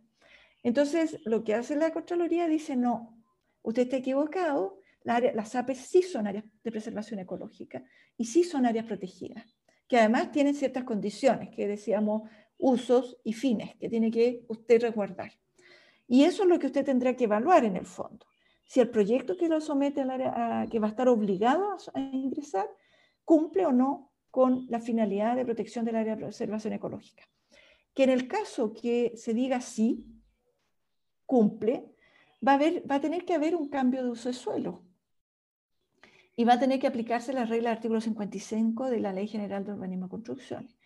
Entonces, 0.62 1.18
lo 1.24 1.44
que 1.44 1.54
hace 1.54 1.76
la 1.76 1.92
Contraloría 1.92 2.48
dice, 2.48 2.76
no, 2.76 3.16
usted 3.62 3.82
está 3.82 3.96
equivocado, 3.98 4.80
las 5.04 5.54
APE 5.54 5.74
sí 5.74 6.02
son 6.02 6.26
áreas 6.26 6.44
de 6.64 6.70
preservación 6.70 7.20
ecológica 7.20 7.84
y 8.16 8.24
sí 8.24 8.44
son 8.44 8.66
áreas 8.66 8.84
protegidas 8.84 9.58
que 9.88 9.98
además 9.98 10.30
tienen 10.30 10.54
ciertas 10.54 10.84
condiciones, 10.84 11.48
que 11.48 11.66
decíamos 11.66 12.30
usos 12.58 13.16
y 13.24 13.32
fines, 13.32 13.74
que 13.76 13.88
tiene 13.88 14.10
que 14.10 14.44
usted 14.48 14.82
resguardar. 14.82 15.32
Y 16.08 16.24
eso 16.24 16.42
es 16.42 16.48
lo 16.48 16.58
que 16.58 16.66
usted 16.66 16.84
tendrá 16.84 17.14
que 17.14 17.24
evaluar 17.24 17.64
en 17.64 17.76
el 17.76 17.86
fondo. 17.86 18.26
Si 18.64 18.80
el 18.80 18.90
proyecto 18.90 19.36
que 19.36 19.48
lo 19.48 19.60
somete 19.60 20.00
al 20.00 20.10
área, 20.10 20.66
que 20.70 20.78
va 20.78 20.88
a 20.88 20.90
estar 20.90 21.08
obligado 21.08 21.76
a 21.94 22.00
ingresar, 22.00 22.68
cumple 23.24 23.66
o 23.66 23.72
no 23.72 24.10
con 24.30 24.66
la 24.68 24.80
finalidad 24.80 25.36
de 25.36 25.44
protección 25.44 25.84
del 25.84 25.96
área 25.96 26.16
de 26.16 26.24
preservación 26.24 26.72
ecológica. 26.72 27.24
Que 27.94 28.04
en 28.04 28.10
el 28.10 28.26
caso 28.26 28.72
que 28.72 29.12
se 29.16 29.34
diga 29.34 29.60
sí, 29.60 30.06
cumple, 31.26 31.94
va 32.46 32.52
a, 32.52 32.54
haber, 32.54 32.90
va 32.90 32.96
a 32.96 33.00
tener 33.00 33.24
que 33.24 33.34
haber 33.34 33.54
un 33.54 33.68
cambio 33.68 34.02
de 34.02 34.10
uso 34.10 34.30
de 34.30 34.34
suelo 34.34 34.82
y 36.36 36.44
va 36.44 36.54
a 36.54 36.58
tener 36.58 36.78
que 36.78 36.86
aplicarse 36.86 37.32
la 37.32 37.44
regla 37.44 37.70
del 37.70 37.76
artículo 37.76 38.00
55 38.00 38.90
de 38.90 39.00
la 39.00 39.12
Ley 39.12 39.26
General 39.26 39.64
de 39.64 39.72
Urbanismo 39.72 40.06
y 40.06 40.10
Construcciones. 40.10 40.78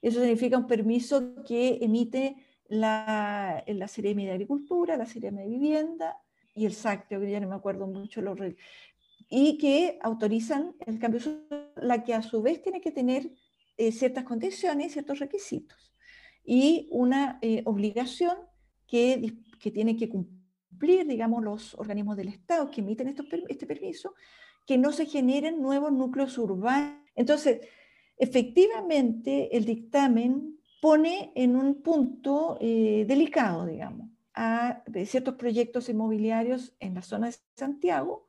Eso 0.00 0.20
significa 0.20 0.56
un 0.56 0.66
permiso 0.66 1.42
que 1.44 1.78
emite 1.82 2.36
la, 2.70 3.64
la 3.66 3.88
Serie 3.88 4.14
de 4.14 4.30
Agricultura, 4.30 4.96
la 4.96 5.04
Serie 5.04 5.32
de 5.32 5.46
Vivienda 5.46 6.16
y 6.54 6.66
el 6.66 6.72
SAC, 6.72 7.08
que 7.08 7.30
ya 7.30 7.40
no 7.40 7.48
me 7.48 7.56
acuerdo 7.56 7.86
mucho 7.86 8.22
los 8.22 8.38
y 9.28 9.58
que 9.58 9.98
autorizan 10.02 10.74
el 10.86 10.98
cambio, 10.98 11.20
la 11.76 12.02
que 12.02 12.14
a 12.14 12.22
su 12.22 12.42
vez 12.42 12.62
tiene 12.62 12.80
que 12.80 12.90
tener 12.90 13.30
eh, 13.76 13.92
ciertas 13.92 14.24
condiciones, 14.24 14.92
ciertos 14.92 15.18
requisitos 15.18 15.92
y 16.44 16.88
una 16.90 17.38
eh, 17.42 17.62
obligación 17.64 18.36
que, 18.86 19.34
que 19.60 19.70
tiene 19.70 19.96
que 19.96 20.08
cumplir, 20.08 21.06
digamos, 21.06 21.42
los 21.42 21.74
organismos 21.74 22.16
del 22.16 22.28
Estado 22.28 22.70
que 22.70 22.80
emiten 22.80 23.08
estos, 23.08 23.26
este 23.48 23.66
permiso, 23.66 24.14
que 24.66 24.78
no 24.78 24.92
se 24.92 25.06
generen 25.06 25.60
nuevos 25.60 25.92
núcleos 25.92 26.38
urbanos. 26.38 27.00
Entonces, 27.14 27.60
efectivamente, 28.16 29.56
el 29.56 29.64
dictamen 29.64 30.59
pone 30.80 31.32
en 31.34 31.56
un 31.56 31.82
punto 31.82 32.56
eh, 32.60 33.04
delicado, 33.06 33.66
digamos, 33.66 34.08
a 34.34 34.82
ciertos 35.04 35.34
proyectos 35.34 35.88
inmobiliarios 35.88 36.74
en 36.80 36.94
la 36.94 37.02
zona 37.02 37.26
de 37.28 37.36
Santiago, 37.56 38.26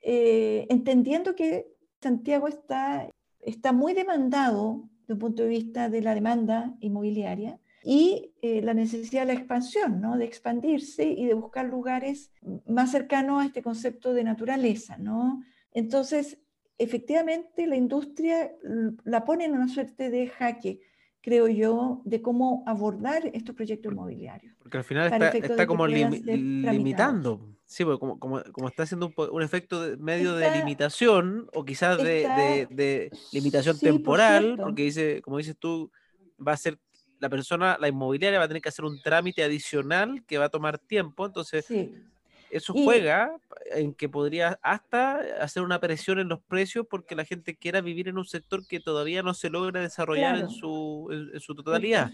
eh, 0.00 0.66
entendiendo 0.70 1.34
que 1.34 1.66
Santiago 2.00 2.48
está 2.48 3.10
está 3.42 3.72
muy 3.72 3.94
demandado 3.94 4.88
desde 5.00 5.14
un 5.14 5.18
punto 5.18 5.42
de 5.42 5.48
vista 5.48 5.88
de 5.88 6.02
la 6.02 6.14
demanda 6.14 6.74
inmobiliaria 6.80 7.58
y 7.82 8.34
eh, 8.42 8.60
la 8.60 8.74
necesidad 8.74 9.22
de 9.22 9.32
la 9.32 9.38
expansión, 9.38 10.00
¿no? 10.00 10.16
de 10.16 10.26
expandirse 10.26 11.04
y 11.04 11.24
de 11.26 11.34
buscar 11.34 11.66
lugares 11.66 12.30
más 12.66 12.90
cercanos 12.90 13.42
a 13.42 13.46
este 13.46 13.62
concepto 13.62 14.12
de 14.12 14.24
naturaleza. 14.24 14.98
¿no? 14.98 15.42
Entonces, 15.72 16.38
efectivamente, 16.78 17.66
la 17.66 17.76
industria 17.76 18.52
la 19.04 19.24
pone 19.24 19.46
en 19.46 19.52
una 19.52 19.68
suerte 19.68 20.10
de 20.10 20.26
jaque 20.28 20.80
creo 21.20 21.48
yo, 21.48 22.00
de 22.04 22.22
cómo 22.22 22.64
abordar 22.66 23.30
estos 23.32 23.54
proyectos 23.54 23.92
inmobiliarios. 23.92 24.54
Porque 24.58 24.78
al 24.78 24.84
final 24.84 25.12
está, 25.34 25.66
como 25.66 25.86
limitando. 25.86 27.56
Sí, 27.66 27.84
como, 27.84 28.18
como, 28.18 28.42
como, 28.52 28.68
está 28.68 28.82
haciendo 28.82 29.12
un, 29.16 29.42
efecto 29.42 29.80
de, 29.80 29.96
medio 29.96 30.34
de 30.34 30.50
limitación 30.56 31.48
o 31.54 31.64
quizás 31.64 31.98
de, 31.98 32.66
de, 32.68 33.10
limitación 33.32 33.78
temporal, 33.78 34.56
porque 34.60 34.82
dice, 34.82 35.22
como 35.22 35.38
dices 35.38 35.56
tú, 35.56 35.92
va 36.44 36.52
a 36.52 36.56
ser 36.56 36.80
la 37.20 37.28
persona, 37.28 37.76
la 37.78 37.88
inmobiliaria 37.88 38.38
va 38.38 38.46
a 38.46 38.48
tener 38.48 38.62
que 38.62 38.70
hacer 38.70 38.84
un 38.84 39.00
trámite 39.00 39.44
adicional 39.44 40.24
que 40.26 40.38
va 40.38 40.46
a 40.46 40.48
tomar 40.48 40.78
tiempo, 40.78 41.26
entonces 41.26 41.66
eso 42.50 42.72
juega 42.72 43.36
en 43.72 43.94
que 43.94 44.08
podría 44.08 44.58
hasta 44.62 45.20
hacer 45.42 45.62
una 45.62 45.80
presión 45.80 46.18
en 46.18 46.28
los 46.28 46.40
precios 46.40 46.86
porque 46.88 47.14
la 47.14 47.24
gente 47.24 47.56
quiera 47.56 47.80
vivir 47.80 48.08
en 48.08 48.18
un 48.18 48.24
sector 48.24 48.66
que 48.66 48.80
todavía 48.80 49.22
no 49.22 49.34
se 49.34 49.50
logra 49.50 49.80
desarrollar 49.80 50.38
en, 50.38 50.50
su, 50.50 51.08
en, 51.32 51.40
su 51.40 51.54
totalidad. 51.54 52.10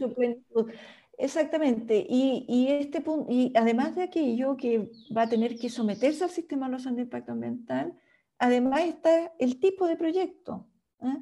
Exactamente. 1.19 2.07
Y, 2.09 2.45
y, 2.47 2.69
este 2.73 3.03
y 3.29 3.53
además 3.57 3.97
de 3.97 4.03
aquello 4.03 4.57
que 4.57 4.91
va 5.17 5.23
a 5.23 5.29
tener 5.29 5.57
que 5.57 5.71
someterse 5.71 6.25
al 6.25 6.31
sistema 6.31 6.67
de 6.67 6.71
evaluación 6.71 6.97
de 6.97 7.03
impacto 7.03 7.33
ambiental, 7.33 7.95
además 8.39 8.83
está 8.83 9.33
el 9.39 9.59
tipo 9.59 9.87
de 9.87 9.97
proyecto 9.97 10.67
¿eh? 11.03 11.17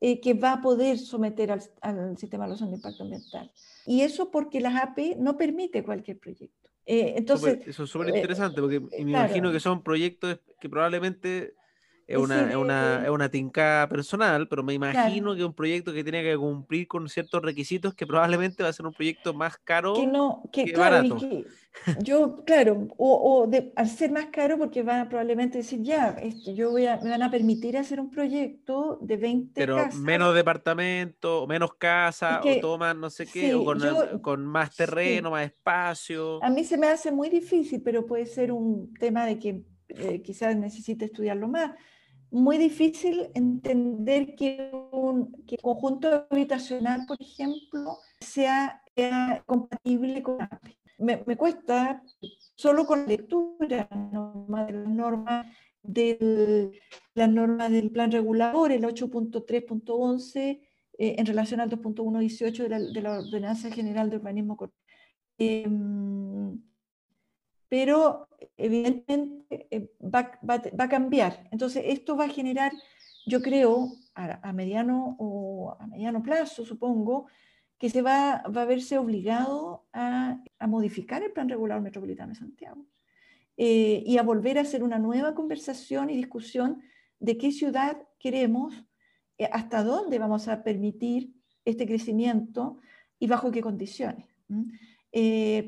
Eh, 0.00 0.20
que 0.20 0.34
va 0.34 0.54
a 0.54 0.60
poder 0.60 0.98
someter 0.98 1.52
al, 1.52 1.62
al 1.80 2.18
sistema 2.18 2.44
de 2.44 2.48
evaluación 2.48 2.70
de 2.70 2.76
impacto 2.76 3.04
ambiental. 3.04 3.52
Y 3.86 4.00
eso 4.00 4.30
porque 4.30 4.60
las 4.60 4.74
AP 4.74 5.16
no 5.18 5.36
permite 5.36 5.84
cualquier 5.84 6.18
proyecto. 6.18 6.65
Eh, 6.86 7.14
entonces, 7.16 7.58
eso 7.66 7.82
es 7.82 7.90
súper 7.90 8.10
eh, 8.10 8.18
interesante 8.18 8.60
porque 8.60 8.78
me 8.78 9.10
imagino 9.10 9.50
que 9.50 9.58
son 9.58 9.82
proyectos 9.82 10.38
que 10.60 10.68
probablemente 10.68 11.55
es 12.06 12.16
una, 12.16 12.48
es 12.48 12.56
una, 12.56 13.02
es 13.02 13.10
una 13.10 13.28
tinca 13.28 13.88
personal, 13.90 14.46
pero 14.46 14.62
me 14.62 14.74
imagino 14.74 15.34
que 15.34 15.40
es 15.40 15.46
un 15.46 15.54
proyecto 15.54 15.92
que 15.92 16.04
tiene 16.04 16.22
que 16.22 16.36
cumplir 16.36 16.86
con 16.86 17.08
ciertos 17.08 17.42
requisitos 17.42 17.94
que 17.94 18.06
probablemente 18.06 18.62
va 18.62 18.68
a 18.68 18.72
ser 18.72 18.86
un 18.86 18.92
proyecto 18.92 19.34
más 19.34 19.58
caro 19.58 19.94
que, 19.94 20.06
no, 20.06 20.42
que, 20.52 20.72
barato. 20.72 21.18
yo, 22.00 22.44
claro, 22.44 22.86
o, 22.96 23.48
o 23.48 23.50
al 23.74 23.88
ser 23.88 24.12
más 24.12 24.26
caro 24.26 24.56
porque 24.56 24.84
van 24.84 25.00
a 25.00 25.08
probablemente 25.08 25.58
decir, 25.58 25.82
ya, 25.82 26.10
esto, 26.22 26.52
yo 26.52 26.70
voy 26.70 26.86
a, 26.86 26.98
me 26.98 27.10
van 27.10 27.24
a 27.24 27.30
permitir 27.30 27.76
hacer 27.76 27.98
un 27.98 28.08
proyecto 28.08 28.98
de 29.02 29.16
20 29.16 29.52
Pero 29.54 29.88
menos 29.96 30.32
departamento, 30.32 31.44
menos 31.48 31.74
casa, 31.74 32.40
o 32.40 32.60
toman 32.60 33.00
no 33.00 33.10
sé 33.10 33.26
qué, 33.26 33.52
o 33.52 33.64
con, 33.64 33.80
con 34.20 34.46
más 34.46 34.76
terreno, 34.76 35.32
más 35.32 35.46
espacio. 35.46 36.42
A 36.44 36.50
mí 36.50 36.62
se 36.62 36.78
me 36.78 36.86
hace 36.86 37.10
muy 37.10 37.30
difícil, 37.30 37.82
pero 37.82 38.06
puede 38.06 38.26
ser 38.26 38.52
un 38.52 38.94
tema 38.94 39.26
de 39.26 39.40
que 39.40 39.62
eh, 39.88 40.22
quizás 40.22 40.54
necesite 40.56 41.06
estudiarlo 41.06 41.48
más 41.48 41.72
muy 42.30 42.58
difícil 42.58 43.30
entender 43.34 44.36
que 44.36 44.70
un, 44.92 45.32
conjunto 45.62 46.26
habitacional, 46.30 47.06
por 47.06 47.20
ejemplo, 47.20 47.98
sea, 48.20 48.82
compatible 49.46 50.22
con 50.22 50.42
APE. 50.42 50.78
Me, 50.98 51.22
me, 51.26 51.36
cuesta, 51.36 52.02
solo 52.54 52.86
con 52.86 53.06
lectura 53.06 53.66
de 53.68 53.76
las 53.76 53.88
normas 54.88 55.46
del, 55.82 56.72
plan 57.92 58.10
regulador, 58.10 58.72
el 58.72 58.84
8.3.11, 58.84 60.60
eh, 60.98 61.14
en 61.18 61.26
relación 61.26 61.60
al 61.60 61.70
2.118 61.70 62.68
de 62.68 62.92
de 62.92 63.02
la 63.02 63.18
Ordenanza 63.18 63.70
General 63.70 64.08
de 64.08 64.16
Urbanismo. 64.16 64.56
Pero 67.68 68.28
evidentemente 68.56 69.66
eh, 69.70 69.90
va, 70.02 70.32
a 70.78 70.88
cambiar. 70.88 71.48
Entonces, 71.50 71.84
esto 71.86 72.16
va 72.16 72.24
a 72.24 72.28
generar, 72.28 72.72
yo 73.26 73.42
creo, 73.42 73.92
a, 74.14 74.52
mediano 74.52 75.16
o 75.18 75.76
a 75.78 75.86
mediano 75.86 76.22
plazo, 76.22 76.64
supongo, 76.64 77.26
que 77.78 77.90
se 77.90 78.02
va, 78.02 78.42
va 78.44 78.62
a 78.62 78.66
verse 78.66 78.98
obligado 78.98 79.86
a, 79.92 80.38
modificar 80.66 81.22
el 81.22 81.32
plan 81.32 81.48
regular 81.48 81.80
metropolitano 81.80 82.30
de 82.30 82.38
Santiago 82.38 82.86
eh, 83.56 84.02
y 84.06 84.16
a 84.16 84.22
volver 84.22 84.58
a 84.58 84.62
hacer 84.62 84.82
una 84.82 84.98
nueva 84.98 85.34
conversación 85.34 86.08
y 86.08 86.16
discusión 86.16 86.82
de 87.20 87.36
qué 87.36 87.52
ciudad 87.52 88.02
queremos, 88.18 88.84
eh, 89.38 89.48
hasta 89.52 89.82
dónde 89.82 90.18
vamos 90.18 90.48
a 90.48 90.62
permitir 90.62 91.34
este 91.64 91.86
crecimiento 91.86 92.78
y 93.18 93.26
bajo 93.26 93.50
qué 93.50 93.60
condiciones. 93.60 94.26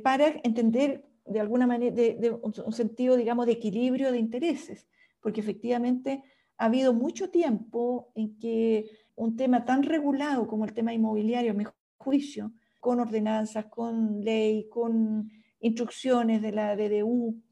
para 0.02 0.26
entender 0.44 1.07
de 1.28 1.40
alguna 1.40 1.66
manera, 1.66 1.94
de, 1.94 2.30
un 2.30 2.72
sentido, 2.72 3.16
digamos, 3.16 3.46
de 3.46 3.52
equilibrio 3.52 4.12
de 4.12 4.18
intereses, 4.18 4.86
porque 5.20 5.40
efectivamente 5.40 6.22
ha 6.56 6.66
habido 6.66 6.92
mucho 6.92 7.30
tiempo 7.30 8.10
en 8.14 8.38
que 8.38 8.90
un 9.14 9.36
tema 9.36 9.64
tan 9.64 9.82
regulado 9.82 10.46
como 10.46 10.64
el 10.64 10.72
tema 10.72 10.92
inmobiliario, 10.92 11.52
a 11.52 11.54
mi 11.54 11.64
juicio, 11.96 12.52
con 12.80 13.00
ordenanzas, 13.00 13.66
con 13.66 14.24
ley, 14.24 14.68
con 14.68 15.30
instrucciones 15.60 16.42
de 16.42 16.52
la 16.52 16.76
DDU, 16.76 17.42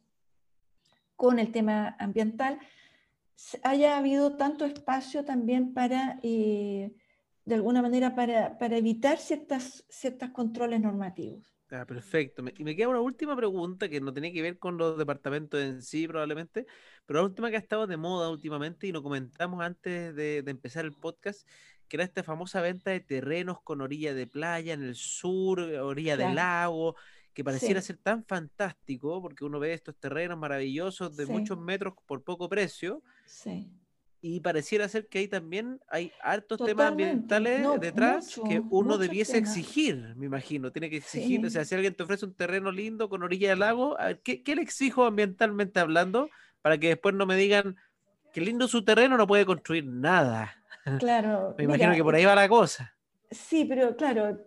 con 1.17 1.39
el 1.39 1.51
tema 1.51 1.97
ambiental, 1.99 2.59
haya 3.63 3.99
habido 3.99 4.37
tanto 4.37 4.65
espacio 4.65 5.25
también 5.25 5.75
para, 5.75 6.19
eh, 6.23 6.93
de 7.45 7.55
alguna 7.55 7.83
manera, 7.83 8.15
para, 8.15 8.59
para 8.59 8.77
evitar 8.77 9.19
ciertas, 9.19 9.85
ciertos 9.89 10.31
controles 10.31 10.81
normativos. 10.81 11.56
Ah, 11.71 11.85
perfecto. 11.85 12.45
y 12.57 12.63
me 12.63 12.77
queda 12.77 12.89
una 12.89 13.01
última 13.01 13.35
pregunta 13.35 13.89
que 13.89 14.01
no 14.01 14.13
tiene 14.13 14.33
que 14.33 14.41
ver 14.41 14.59
con 14.59 14.79
los 14.79 14.97
departamentos 14.97 15.61
en 15.61 15.83
sí, 15.83 16.07
probablemente, 16.07 16.65
pero 17.07 17.19
la 17.19 17.27
última 17.27 17.51
que 17.51 17.57
ha 17.57 17.59
estado 17.59 17.89
de 17.89 17.97
moda 17.97 18.31
últimamente 18.31 18.87
y 18.87 18.93
lo 18.93 19.03
comentamos 19.03 19.65
antes 19.65 20.15
de, 20.15 20.39
empezar 20.47 20.85
el 20.85 20.93
podcast, 20.93 21.49
que 21.89 21.97
era 21.97 22.05
esta 22.05 22.23
famosa 22.23 22.61
venta 22.61 22.93
de 22.93 23.01
terrenos 23.01 23.61
con 23.63 23.81
orilla 23.81 24.15
de 24.15 24.29
playa 24.29 24.75
en 24.75 24.85
el 24.85 24.95
sur, 24.95 25.61
orilla 25.61 26.17
del 26.17 26.37
lago, 26.37 26.95
que 27.33 27.43
pareciera 27.43 27.83
ser 27.83 27.97
tan 27.97 28.25
fantástico, 28.25 29.21
porque 29.21 29.45
uno 29.45 29.59
ve 29.59 29.73
estos 29.73 29.97
terrenos 29.97 30.39
maravillosos 30.39 31.17
de 31.17 31.27
muchos 31.27 31.59
metros 31.59 31.95
por 32.07 32.23
poco 32.23 32.49
precio. 32.49 33.03
Sí 33.27 33.73
y 34.29 34.41
pareciera 34.41 34.89
ser 34.89 35.07
que 35.07 35.21
ahí 35.21 35.29
también 35.29 35.81
hay 35.89 36.11
hartos 36.21 36.59
temas 36.59 36.89
ambientales 36.89 37.65
detrás 37.81 38.41
que 38.49 38.61
uno 38.71 38.99
debiese 38.99 39.39
exigir, 39.39 40.15
me 40.17 40.27
imagino. 40.27 40.73
Tiene 40.73 40.91
que 40.91 40.97
exigir, 40.97 41.47
o 41.47 41.51
sea, 41.51 41.65
si 41.65 41.77
alguien 41.77 41.95
te 41.95 42.03
ofrece 42.03 42.27
un 42.27 42.35
terreno 42.35 42.73
lindo 42.73 43.09
con 43.09 43.23
orilla 43.23 43.51
del 43.51 43.61
lago, 43.61 43.97
¿qué, 44.25 44.43
le 44.57 44.63
exijo 44.63 45.05
ambientalmente 45.05 45.79
hablando 45.79 46.29
para 46.61 46.77
que 46.77 46.89
después 46.89 47.15
no 47.15 47.25
me 47.25 47.37
digan 47.37 47.77
que 48.33 48.41
lindo 48.41 48.67
su 48.67 48.85
terreno, 48.85 49.17
no 49.17 49.29
puede 49.29 49.47
construir 49.47 49.87
nada? 49.87 50.57
Claro. 51.01 51.53
me 51.59 51.65
imagino 51.65 51.95
que 51.95 52.05
por 52.05 52.15
ahí 52.15 52.25
va 52.25 52.37
la 52.37 52.49
cosa. 52.49 52.95
Sí, 53.29 53.65
pero 53.65 53.97
claro, 53.97 54.45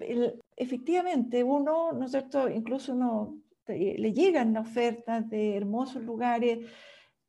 efectivamente, 0.56 1.44
uno, 1.44 1.92
¿no 1.92 2.06
es 2.06 2.12
cierto? 2.12 2.48
Incluso 2.48 2.94
uno 2.94 3.36
le 3.68 4.14
llegan 4.14 4.56
ofertas 4.56 5.30
de 5.30 5.58
hermosos 5.58 6.02
lugares 6.04 6.60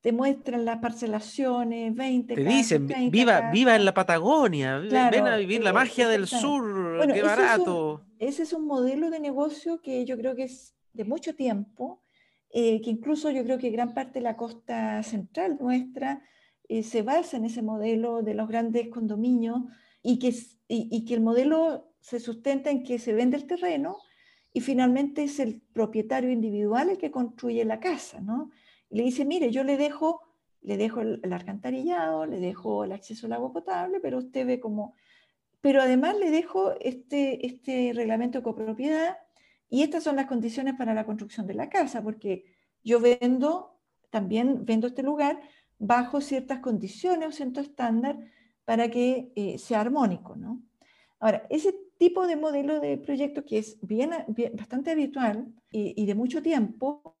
te 0.01 0.11
muestran 0.11 0.65
las 0.65 0.79
parcelaciones, 0.79 1.95
20 1.95 2.33
Te 2.33 2.43
dicen, 2.43 2.87
viva, 3.11 3.51
viva 3.51 3.75
en 3.75 3.85
la 3.85 3.93
Patagonia, 3.93 4.79
ven 4.79 5.27
a 5.27 5.37
vivir 5.37 5.63
la 5.63 5.69
eh, 5.69 5.73
magia 5.73 6.09
del 6.09 6.27
sur, 6.27 7.07
qué 7.13 7.21
barato. 7.21 8.03
Ese 8.17 8.43
es, 8.43 8.53
un, 8.53 8.65
modelo 8.65 9.11
de 9.11 9.19
negocio 9.19 9.79
que 9.81 10.03
yo 10.05 10.17
creo 10.17 10.35
que 10.35 10.43
es 10.43 10.75
de 10.93 11.05
mucho 11.05 11.35
tiempo, 11.35 12.01
eh, 12.49 12.81
que 12.81 12.89
incluso 12.89 13.29
yo 13.29 13.43
creo 13.43 13.59
que 13.59 13.69
gran 13.69 13.93
parte 13.93 14.19
de 14.19 14.23
la 14.23 14.37
costa 14.37 15.03
central 15.03 15.57
nuestra 15.59 16.23
eh, 16.67 16.81
se 16.81 17.03
basa 17.03 17.37
en 17.37 17.45
ese 17.45 17.61
modelo 17.61 18.23
de 18.23 18.33
los 18.33 18.47
grandes 18.47 18.89
condominios 18.89 19.61
y 20.01 20.17
que, 20.17 20.33
y 20.67 21.05
que 21.05 21.13
el 21.13 21.21
modelo 21.21 21.93
se 21.99 22.19
sustenta 22.19 22.71
en 22.71 22.83
que 22.83 22.97
se 22.97 23.13
vende 23.13 23.37
el 23.37 23.45
terreno 23.45 23.97
y 24.51 24.61
finalmente 24.61 25.23
es 25.23 25.39
el 25.39 25.61
propietario 25.73 26.31
individual 26.31 26.89
el 26.89 26.97
que 26.97 27.11
construye 27.11 27.63
la 27.65 27.79
casa, 27.79 28.19
¿no? 28.19 28.49
Le 28.91 29.03
dice, 29.03 29.25
mire, 29.25 29.51
yo 29.51 29.63
le 29.63 29.77
dejo, 29.77 30.21
le 30.61 30.77
dejo 30.77 31.01
el, 31.01 31.21
alcantarillado, 31.31 32.25
le 32.25 32.39
dejo 32.39 32.83
el 32.83 32.91
acceso 32.91 33.25
al 33.25 33.33
agua 33.33 33.53
potable, 33.53 33.99
pero 33.99 34.19
usted 34.19 34.45
ve 34.45 34.59
como... 34.59 34.95
Pero 35.61 35.81
además 35.81 36.17
le 36.17 36.31
dejo 36.31 36.73
este, 36.79 37.45
este 37.45 37.91
reglamento 37.93 38.39
de 38.39 38.43
copropiedad 38.43 39.17
y 39.69 39.83
estas 39.83 40.03
son 40.03 40.15
las 40.15 40.25
condiciones 40.25 40.75
para 40.75 40.93
la 40.93 41.05
construcción 41.05 41.47
de 41.47 41.53
la 41.53 41.69
casa, 41.69 42.01
porque 42.01 42.45
yo 42.83 42.99
vendo, 42.99 43.79
también 44.09 44.65
vendo 44.65 44.87
este 44.87 45.03
lugar 45.03 45.39
bajo 45.77 46.19
ciertas 46.19 46.59
condiciones 46.59 47.29
o 47.29 47.31
cierto 47.31 47.61
estándar 47.61 48.17
para 48.65 48.89
que 48.89 49.31
eh, 49.35 49.57
sea 49.57 49.81
armónico, 49.81 50.35
¿no? 50.35 50.61
Ahora, 51.19 51.45
ese 51.49 51.75
tipo 51.97 52.25
de 52.25 52.35
modelo 52.35 52.79
de 52.79 52.97
proyecto 52.97 53.45
que 53.45 53.59
es 53.59 53.77
bien, 53.81 54.11
bastante 54.53 54.91
habitual 54.91 55.53
y, 55.69 55.93
y, 55.95 56.07
de 56.07 56.15
mucho 56.15 56.41
tiempo, 56.41 57.15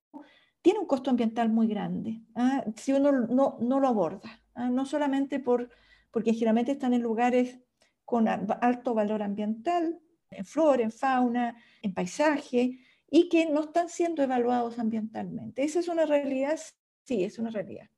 tiene 0.61 0.79
un 0.79 0.85
costo 0.85 1.09
ambiental 1.09 1.49
muy 1.49 1.67
grande 1.67 2.21
¿ah? 2.35 2.63
si 2.75 2.93
uno 2.93 3.11
no, 3.11 3.57
no, 3.59 3.79
lo 3.79 3.87
aborda, 3.87 4.41
¿ah? 4.53 4.69
no 4.69 4.85
solamente 4.85 5.39
por, 5.39 5.69
porque 6.11 6.33
generalmente 6.33 6.73
están 6.73 6.93
en 6.93 7.01
lugares 7.01 7.59
con 8.05 8.27
alto 8.27 8.93
valor 8.93 9.23
ambiental, 9.23 9.99
en 10.29 10.45
flora, 10.45 10.83
en 10.83 10.91
fauna, 10.91 11.55
en 11.81 11.93
paisaje, 11.93 12.79
y 13.09 13.29
que 13.29 13.45
no 13.49 13.61
están 13.61 13.89
siendo 13.89 14.23
evaluados 14.23 14.79
ambientalmente. 14.79 15.63
Esa 15.63 15.79
es 15.79 15.87
una 15.87 16.05
realidad, 16.05 16.59
sí, 17.03 17.23
es 17.23 17.39
una 17.39 17.51
realidad. 17.51 17.89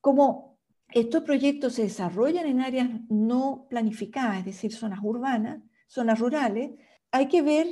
Como 0.00 0.58
estos 0.92 1.24
proyectos 1.24 1.74
se 1.74 1.82
desarrollan 1.82 2.46
en 2.46 2.60
áreas 2.60 2.88
no 3.08 3.66
planificadas, 3.68 4.38
es 4.38 4.44
decir, 4.46 4.72
zonas 4.72 5.00
urbanas, 5.02 5.62
zonas 5.86 6.18
rurales, 6.18 6.72
hay 7.10 7.28
que 7.28 7.42
ver 7.42 7.66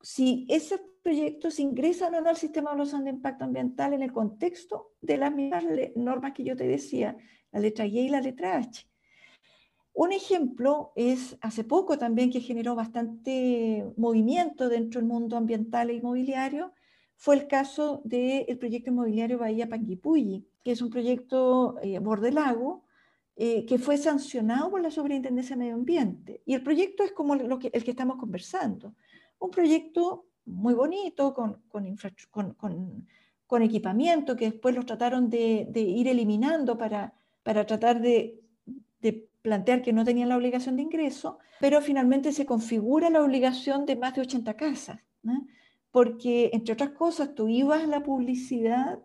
si 0.00 0.46
esos 0.48 0.80
proyectos 1.02 1.58
ingresan 1.58 2.14
o 2.14 2.20
no 2.20 2.28
al 2.28 2.36
sistema 2.36 2.70
de 2.70 2.74
evaluación 2.74 3.04
de 3.04 3.10
impacto 3.10 3.44
ambiental 3.44 3.92
en 3.94 4.02
el 4.02 4.12
contexto 4.12 4.92
de 5.00 5.16
las 5.16 5.34
mismas 5.34 5.64
normas 5.96 6.32
que 6.32 6.44
yo 6.44 6.56
te 6.56 6.66
decía, 6.66 7.16
la 7.52 7.60
letra 7.60 7.86
Y 7.86 7.98
y 7.98 8.08
la 8.08 8.20
letra 8.20 8.56
H. 8.58 8.86
Un 9.92 10.12
ejemplo 10.12 10.92
es 10.94 11.36
hace 11.40 11.64
poco 11.64 11.98
también 11.98 12.30
que 12.30 12.40
generó 12.40 12.74
bastante 12.74 13.84
movimiento 13.96 14.68
dentro 14.68 15.00
del 15.00 15.08
mundo 15.08 15.36
ambiental 15.36 15.90
e 15.90 15.94
inmobiliario, 15.94 16.72
fue 17.16 17.34
el 17.34 17.48
caso 17.48 18.00
del 18.04 18.56
proyecto 18.58 18.90
inmobiliario 18.90 19.38
Bahía 19.38 19.68
Panguipulli, 19.68 20.46
que 20.64 20.72
es 20.72 20.80
un 20.80 20.88
proyecto 20.88 21.76
eh, 21.82 21.98
borde 21.98 22.32
lago 22.32 22.84
eh, 23.36 23.66
que 23.66 23.78
fue 23.78 23.98
sancionado 23.98 24.70
por 24.70 24.80
la 24.80 24.90
Superintendencia 24.90 25.54
de 25.54 25.60
Medio 25.60 25.74
Ambiente. 25.74 26.42
Y 26.46 26.54
el 26.54 26.62
proyecto 26.62 27.02
es 27.02 27.12
como 27.12 27.34
lo 27.34 27.58
que, 27.58 27.70
el 27.74 27.84
que 27.84 27.90
estamos 27.90 28.16
conversando, 28.16 28.94
un 29.38 29.50
proyecto 29.50 30.29
muy 30.50 30.74
bonito, 30.74 31.34
con, 31.34 31.62
con, 33.46 33.62
equipamiento, 33.62 34.36
que 34.36 34.50
después 34.50 34.74
los 34.74 34.86
trataron 34.86 35.30
de, 35.30 35.70
ir 35.74 36.08
eliminando 36.08 36.76
para, 36.76 37.14
para 37.42 37.66
tratar 37.66 38.00
de, 38.00 38.40
plantear 39.42 39.80
que 39.80 39.94
no 39.94 40.04
tenían 40.04 40.28
la 40.28 40.36
obligación 40.36 40.76
de 40.76 40.82
ingreso, 40.82 41.38
pero 41.60 41.80
finalmente 41.80 42.32
se 42.32 42.44
configura 42.44 43.08
la 43.08 43.22
obligación 43.22 43.86
de 43.86 43.96
más 43.96 44.14
de 44.14 44.20
80 44.20 44.54
casas, 44.54 45.00
porque 45.90 46.50
entre 46.52 46.74
otras 46.74 46.90
cosas 46.90 47.34
tú 47.34 47.48
ibas 47.48 47.82
a 47.84 47.86
la 47.86 48.02
publicidad 48.02 48.98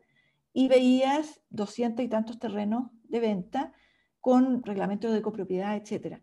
y 0.51 0.67
veías 0.67 1.41
200 1.51 2.05
y 2.05 2.09
tantos 2.09 2.37
terrenos 2.37 2.91
de 3.03 3.19
venta 3.19 3.73
con 4.19 4.63
reglamentos 4.63 5.13
de 5.13 5.21
copropiedad, 5.21 5.75
etc. 5.75 6.21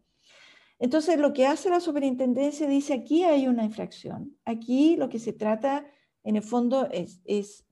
Entonces 0.83 1.17
lo 1.17 1.33
que 1.33 1.47
hace 1.47 1.71
la 1.71 1.79
superintendencia 1.79 2.67
dice 2.67 2.93
aquí 2.93 3.23
hay 3.23 3.47
una 3.47 3.63
infracción, 3.63 4.37
aquí 4.45 4.97
lo 4.97 5.09
que 5.09 5.21
se 5.21 5.33
trata 5.33 5.87
en 6.25 6.35
el 6.35 6.43
fondo 6.43 6.89
es, 6.91 7.23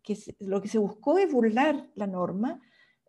que 0.04 0.16
lo 0.38 0.62
que 0.62 0.68
se 0.68 0.78
buscó 0.78 1.18
es 1.18 1.30
burlar 1.30 1.88
la 1.96 2.06
norma 2.06 2.60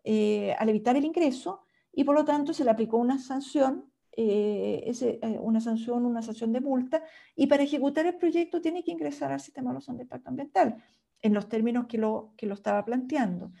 eh, 0.02 0.56
al 0.58 0.70
evitar 0.70 0.96
el 0.96 1.04
ingreso 1.04 1.60
y 1.92 2.02
por 2.02 2.16
lo 2.16 2.24
tanto 2.24 2.52
se 2.52 2.64
le 2.64 2.70
aplicó 2.72 2.96
una 2.96 3.20
sanción, 3.20 3.92
eh, 4.16 4.92
eh, 5.00 5.38
una 5.40 5.60
sanción, 5.60 6.04
una 6.04 6.20
sanción 6.20 6.52
de 6.52 6.60
multa, 6.60 7.04
y 7.36 7.46
para 7.46 7.62
ejecutar 7.62 8.04
el 8.04 8.16
proyecto 8.16 8.60
tiene 8.60 8.82
que 8.82 8.90
ingresar 8.90 9.30
al 9.30 9.38
sistema 9.38 9.66
de 9.66 9.74
evaluación 9.74 9.98
de 9.98 10.02
impacto 10.02 10.30
ambiental, 10.30 10.82
en 11.20 11.32
los 11.32 11.48
términos 11.48 11.86
que 11.86 11.98
lo, 11.98 12.34
que 12.36 12.46
lo 12.46 12.54
estaba 12.54 12.84
planteando. 12.84 13.52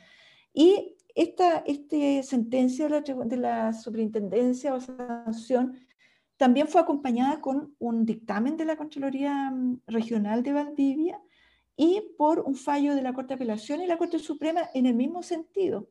Y 0.52 0.96
esta, 1.14 1.58
esta 1.58 2.24
sentencia 2.24 2.88
de 2.88 3.00
la, 3.00 3.24
de 3.26 3.36
la 3.36 3.72
superintendencia 3.74 4.74
o 4.74 4.80
sanción 4.80 5.76
también 6.36 6.68
fue 6.68 6.80
acompañada 6.80 7.40
con 7.40 7.74
un 7.78 8.04
dictamen 8.04 8.56
de 8.56 8.64
la 8.64 8.76
Contraloría 8.76 9.50
mm, 9.50 9.82
Regional 9.86 10.42
de 10.42 10.52
Valdivia 10.52 11.20
y 11.76 12.02
por 12.18 12.40
un 12.40 12.54
fallo 12.54 12.94
de 12.94 13.02
la 13.02 13.12
Corte 13.12 13.28
de 13.28 13.34
Apelación 13.34 13.82
y 13.82 13.86
la 13.86 13.98
Corte 13.98 14.18
Suprema 14.18 14.62
en 14.74 14.86
el 14.86 14.94
mismo 14.94 15.22
sentido 15.22 15.88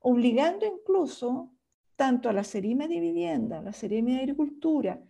obligando 0.00 0.66
incluso 0.66 1.50
tanto 1.96 2.28
a 2.28 2.34
la 2.34 2.44
Serime 2.44 2.88
de 2.88 3.00
Vivienda, 3.00 3.60
a 3.60 3.62
la 3.62 3.72
Serime 3.72 4.12
de 4.12 4.18
Agricultura, 4.18 5.02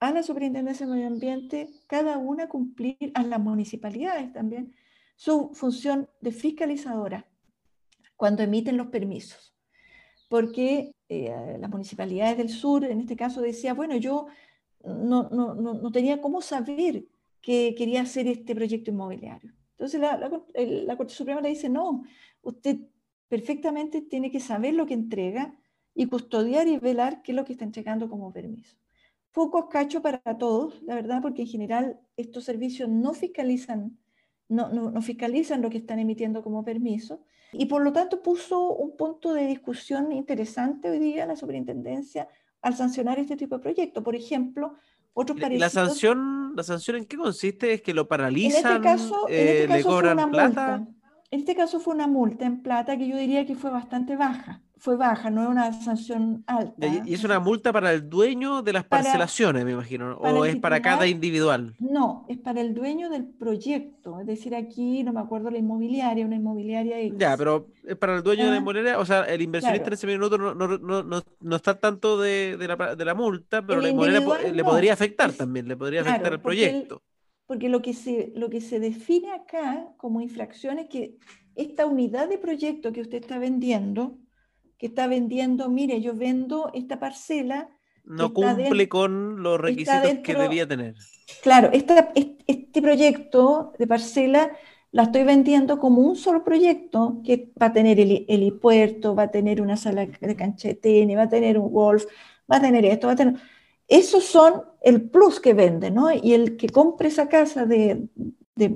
a 0.00 0.10
la 0.10 0.24
Superintendencia 0.24 0.84
de 0.84 0.92
Medio 0.92 1.06
Ambiente, 1.06 1.70
cada 1.86 2.18
una 2.18 2.44
a 2.44 2.48
cumplir, 2.48 3.12
a 3.14 3.22
las 3.22 3.38
municipalidades 3.38 4.32
también, 4.32 4.74
su 5.14 5.50
función 5.54 6.08
de 6.20 6.32
fiscalizadora 6.32 7.28
cuando 8.16 8.42
emiten 8.42 8.76
los 8.76 8.88
permisos. 8.88 9.54
Porque 10.28 10.92
eh, 11.08 11.56
las 11.60 11.70
municipalidades 11.70 12.38
del 12.38 12.48
sur, 12.48 12.84
en 12.84 13.00
este 13.00 13.16
caso, 13.16 13.40
decía, 13.40 13.74
bueno, 13.74 13.96
yo 13.96 14.26
no, 14.84 15.28
no, 15.30 15.54
no, 15.54 15.92
tenía 15.92 16.20
cómo 16.20 16.40
saber 16.40 17.06
que 17.40 17.74
quería 17.76 18.02
hacer 18.02 18.26
este 18.28 18.54
proyecto 18.54 18.90
inmobiliario. 18.90 19.52
Entonces 19.72 20.00
la, 20.00 20.16
la, 20.16 20.30
la 20.54 20.96
Corte 20.96 21.14
Suprema 21.14 21.40
le 21.40 21.50
dice, 21.50 21.68
no, 21.68 22.04
usted 22.42 22.78
perfectamente 23.28 24.00
tiene 24.02 24.30
que 24.30 24.40
saber 24.40 24.74
lo 24.74 24.86
que 24.86 24.94
entrega 24.94 25.58
y 25.94 26.06
custodiar 26.06 26.68
y 26.68 26.78
velar 26.78 27.22
qué 27.22 27.32
es 27.32 27.36
lo 27.36 27.44
que 27.44 27.52
está 27.52 27.64
entregando 27.64 28.08
como 28.08 28.32
permiso. 28.32 28.76
Focos 29.30 29.66
cacho 29.70 30.02
para 30.02 30.20
todos, 30.38 30.82
la 30.82 30.94
verdad, 30.94 31.20
porque 31.22 31.42
en 31.42 31.48
general 31.48 32.00
estos 32.16 32.44
servicios 32.44 32.88
no 32.88 33.12
fiscalizan, 33.12 33.98
no, 34.48 34.68
no, 34.68 35.02
fiscalizan 35.02 35.62
lo 35.62 35.70
que 35.70 35.78
están 35.78 35.98
emitiendo 35.98 36.42
como 36.42 36.64
permiso 36.64 37.20
y 37.52 37.66
por 37.66 37.82
lo 37.82 37.92
tanto 37.92 38.22
puso 38.22 38.74
un 38.74 38.96
punto 38.96 39.32
de 39.32 39.46
discusión 39.46 40.12
interesante 40.12 40.90
hoy 40.90 40.98
día 40.98 41.22
en 41.22 41.28
la 41.28 41.36
superintendencia 41.36 42.28
al 42.62 42.74
sancionar 42.74 43.18
este 43.18 43.36
tipo 43.36 43.56
de 43.56 43.62
proyectos. 43.62 44.02
Por 44.02 44.14
ejemplo, 44.14 44.74
otros 45.14 45.38
parecidos... 45.38 45.74
¿La 45.74 45.86
sanción, 45.86 46.54
¿La 46.56 46.62
sanción 46.62 46.96
en 46.96 47.06
qué 47.06 47.16
consiste? 47.16 47.72
¿Es 47.72 47.82
que 47.82 47.94
lo 47.94 48.08
paralizan? 48.08 48.60
En 48.60 48.72
este 48.76 48.80
caso, 48.80 49.28
en 49.28 49.34
este 49.34 49.64
eh, 49.64 49.66
caso 49.66 49.78
¿Le 49.78 49.84
cobran 49.84 50.30
plata? 50.30 50.86
En 51.30 51.40
este 51.40 51.54
caso 51.56 51.80
fue 51.80 51.94
una 51.94 52.06
multa 52.06 52.46
en 52.46 52.62
plata 52.62 52.96
que 52.96 53.08
yo 53.08 53.16
diría 53.16 53.46
que 53.46 53.56
fue 53.56 53.70
bastante 53.70 54.16
baja. 54.16 54.62
Fue 54.78 54.96
baja, 54.96 55.30
no 55.30 55.42
es 55.42 55.48
una 55.48 55.72
sanción 55.72 56.44
alta. 56.46 56.86
¿Y 57.04 57.14
es 57.14 57.24
una 57.24 57.40
multa 57.40 57.72
para 57.72 57.92
el 57.92 58.10
dueño 58.10 58.60
de 58.60 58.74
las 58.74 58.84
parcelaciones, 58.84 59.64
me 59.64 59.72
imagino? 59.72 60.16
¿O 60.18 60.44
es 60.44 60.56
para 60.56 60.82
cada 60.82 61.06
individual? 61.06 61.74
No, 61.80 62.26
es 62.28 62.36
para 62.38 62.60
el 62.60 62.74
dueño 62.74 63.08
del 63.08 63.24
proyecto. 63.24 64.20
Es 64.20 64.26
decir, 64.26 64.54
aquí 64.54 65.02
no 65.02 65.14
me 65.14 65.20
acuerdo 65.20 65.50
la 65.50 65.58
inmobiliaria, 65.58 66.26
una 66.26 66.36
inmobiliaria. 66.36 66.98
Ya, 67.16 67.36
pero 67.38 67.68
es 67.84 67.96
para 67.96 68.16
el 68.16 68.22
dueño 68.22 68.44
de 68.44 68.50
la 68.50 68.56
ah, 68.56 68.60
inmobiliaria. 68.60 68.98
O 68.98 69.06
sea, 69.06 69.22
el 69.24 69.40
inversionista 69.40 69.88
en 69.88 69.94
ese 69.94 70.06
minuto 70.06 70.36
no, 70.36 70.54
no, 70.54 70.78
no, 70.78 71.22
no, 71.40 71.56
está 71.56 71.80
tanto 71.80 72.20
de, 72.20 72.58
de, 72.58 72.68
la, 72.68 72.94
de, 72.94 73.04
la, 73.04 73.14
multa, 73.14 73.66
pero 73.66 73.80
la 73.80 73.88
inmobiliaria 73.88 74.52
le 74.52 74.62
podría 74.62 74.92
afectar 74.92 75.32
también, 75.32 75.66
le 75.68 75.76
podría 75.76 76.02
afectar 76.02 76.34
el 76.34 76.40
proyecto 76.40 77.02
porque 77.46 77.68
lo 77.68 77.80
que, 77.80 77.94
se, 77.94 78.32
lo 78.34 78.50
que 78.50 78.60
se 78.60 78.80
define 78.80 79.32
acá 79.32 79.88
como 79.96 80.20
infracción 80.20 80.78
es 80.78 80.88
que 80.88 81.16
esta 81.54 81.86
unidad 81.86 82.28
de 82.28 82.38
proyecto 82.38 82.92
que 82.92 83.00
usted 83.00 83.18
está 83.22 83.38
vendiendo, 83.38 84.18
que 84.78 84.86
está 84.86 85.06
vendiendo, 85.06 85.70
mire, 85.70 86.00
yo 86.00 86.14
vendo 86.14 86.70
esta 86.74 86.98
parcela. 86.98 87.70
No 88.04 88.32
cumple 88.32 88.88
con 88.88 89.42
los 89.42 89.60
requisitos 89.60 90.18
que 90.22 90.34
debía 90.34 90.66
tener. 90.66 90.94
Claro, 91.42 91.70
esta, 91.72 92.12
este 92.14 92.82
proyecto 92.82 93.72
de 93.78 93.86
parcela 93.86 94.50
la 94.92 95.04
estoy 95.04 95.24
vendiendo 95.24 95.78
como 95.78 96.02
un 96.02 96.16
solo 96.16 96.44
proyecto 96.44 97.20
que 97.24 97.52
va 97.60 97.66
a 97.66 97.72
tener 97.72 98.00
el 98.00 98.24
helipuerto, 98.28 99.14
va 99.14 99.24
a 99.24 99.30
tener 99.30 99.60
una 99.60 99.76
sala 99.76 100.06
de 100.06 100.36
cancha 100.36 100.68
va 101.16 101.22
a 101.22 101.28
tener 101.28 101.58
un 101.58 101.72
golf, 101.72 102.04
va 102.50 102.56
a 102.56 102.60
tener 102.60 102.84
esto, 102.84 103.06
va 103.06 103.14
a 103.14 103.16
tener 103.16 103.36
esos 103.88 104.24
son 104.24 104.64
el 104.86 105.02
plus 105.02 105.40
que 105.40 105.52
vende, 105.52 105.90
¿no? 105.90 106.12
Y 106.12 106.32
el 106.32 106.56
que 106.56 106.68
compre 106.68 107.08
esa 107.08 107.28
casa 107.28 107.66
de, 107.66 108.08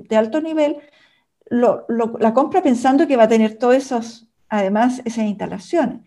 alto 0.09 0.41
nivel, 0.41 0.75
la 1.49 2.33
compra 2.33 2.61
pensando 2.61 3.07
que 3.07 3.15
va 3.15 3.23
a 3.23 3.29
tener 3.29 3.57
todas 3.57 3.77
esas, 3.77 4.27
además, 4.49 5.01
esas 5.05 5.23
instalaciones. 5.23 6.01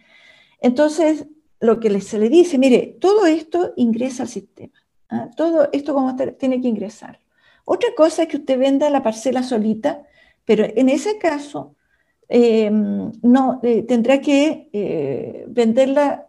Entonces, 0.60 1.26
lo 1.58 1.80
que 1.80 1.98
se 2.02 2.18
le 2.18 2.28
dice, 2.28 2.58
mire, 2.58 2.98
todo 3.00 3.24
esto 3.24 3.72
ingresa 3.76 4.24
al 4.24 4.28
sistema. 4.28 4.74
¿ah? 5.08 5.30
Todo 5.34 5.70
esto 5.72 5.96
tiene 6.38 6.60
que 6.60 6.68
ingresar. 6.68 7.18
Otra 7.64 7.88
cosa 7.96 8.24
es 8.24 8.28
que 8.28 8.36
usted 8.36 8.58
venda 8.58 8.90
la 8.90 9.02
parcela 9.02 9.42
solita, 9.42 10.02
pero 10.44 10.66
en 10.66 10.90
ese 10.90 11.16
caso 11.16 11.76
em, 12.28 13.10
no 13.22 13.58
eh, 13.62 13.84
tendrá 13.84 14.20
que 14.20 14.68
eh, 14.70 15.46
venderla 15.48 16.26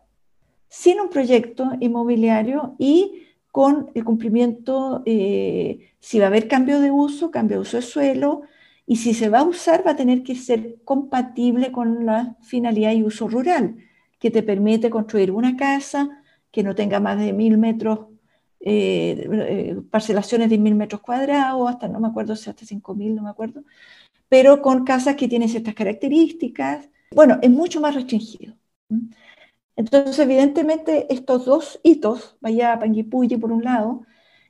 sin 0.69 1.01
un 1.01 1.09
proyecto 1.09 1.71
inmobiliario 1.81 2.75
y 2.79 3.24
con 3.55 3.89
el 3.93 4.03
cumplimiento, 4.03 5.01
eh, 5.05 5.93
si 6.01 6.19
va 6.19 6.25
a 6.25 6.27
haber 6.27 6.49
cambio 6.49 6.81
de 6.81 6.91
uso, 6.91 7.31
cambio 7.31 7.55
de 7.55 7.61
uso 7.61 7.77
de 7.77 7.83
suelo, 7.83 8.41
y 8.85 8.97
si 8.97 9.13
se 9.13 9.29
va 9.29 9.39
a 9.39 9.43
usar 9.43 9.81
va 9.87 9.91
a 9.91 9.95
tener 9.95 10.23
que 10.23 10.35
ser 10.35 10.83
compatible 10.83 11.71
con 11.71 12.05
la 12.05 12.35
finalidad 12.41 12.91
y 12.91 13.03
uso 13.03 13.29
rural, 13.29 13.77
que 14.19 14.29
te 14.29 14.43
permite 14.43 14.89
construir 14.89 15.31
una 15.31 15.55
casa 15.55 16.21
que 16.51 16.63
no 16.63 16.75
tenga 16.75 16.99
más 16.99 17.17
de 17.17 17.31
mil 17.31 17.57
metros, 17.57 18.07
eh, 18.59 19.25
eh, 19.31 19.77
parcelaciones 19.89 20.49
de 20.49 20.57
mil 20.57 20.75
metros 20.75 20.99
cuadrados, 20.99 21.69
hasta 21.69 21.87
no 21.87 22.01
me 22.01 22.09
acuerdo 22.09 22.33
hasta 22.33 22.53
cinco 22.57 22.93
mil, 22.93 23.15
no 23.15 23.23
me 23.23 23.29
acuerdo, 23.29 23.63
pero 24.27 24.61
con 24.61 24.83
casas 24.83 25.15
que 25.15 25.29
tienen 25.29 25.47
ciertas 25.47 25.75
características. 25.75 26.89
Bueno, 27.11 27.39
es 27.41 27.49
mucho 27.49 27.79
más 27.79 27.95
restringido. 27.95 28.53
Entonces, 29.75 30.17
evidentemente, 30.19 31.13
estos 31.13 31.45
dos 31.45 31.79
hitos, 31.83 32.37
vaya 32.41 32.79
Panguipulli 32.79 33.37
por 33.37 33.51
un 33.51 33.63
lado, 33.63 34.03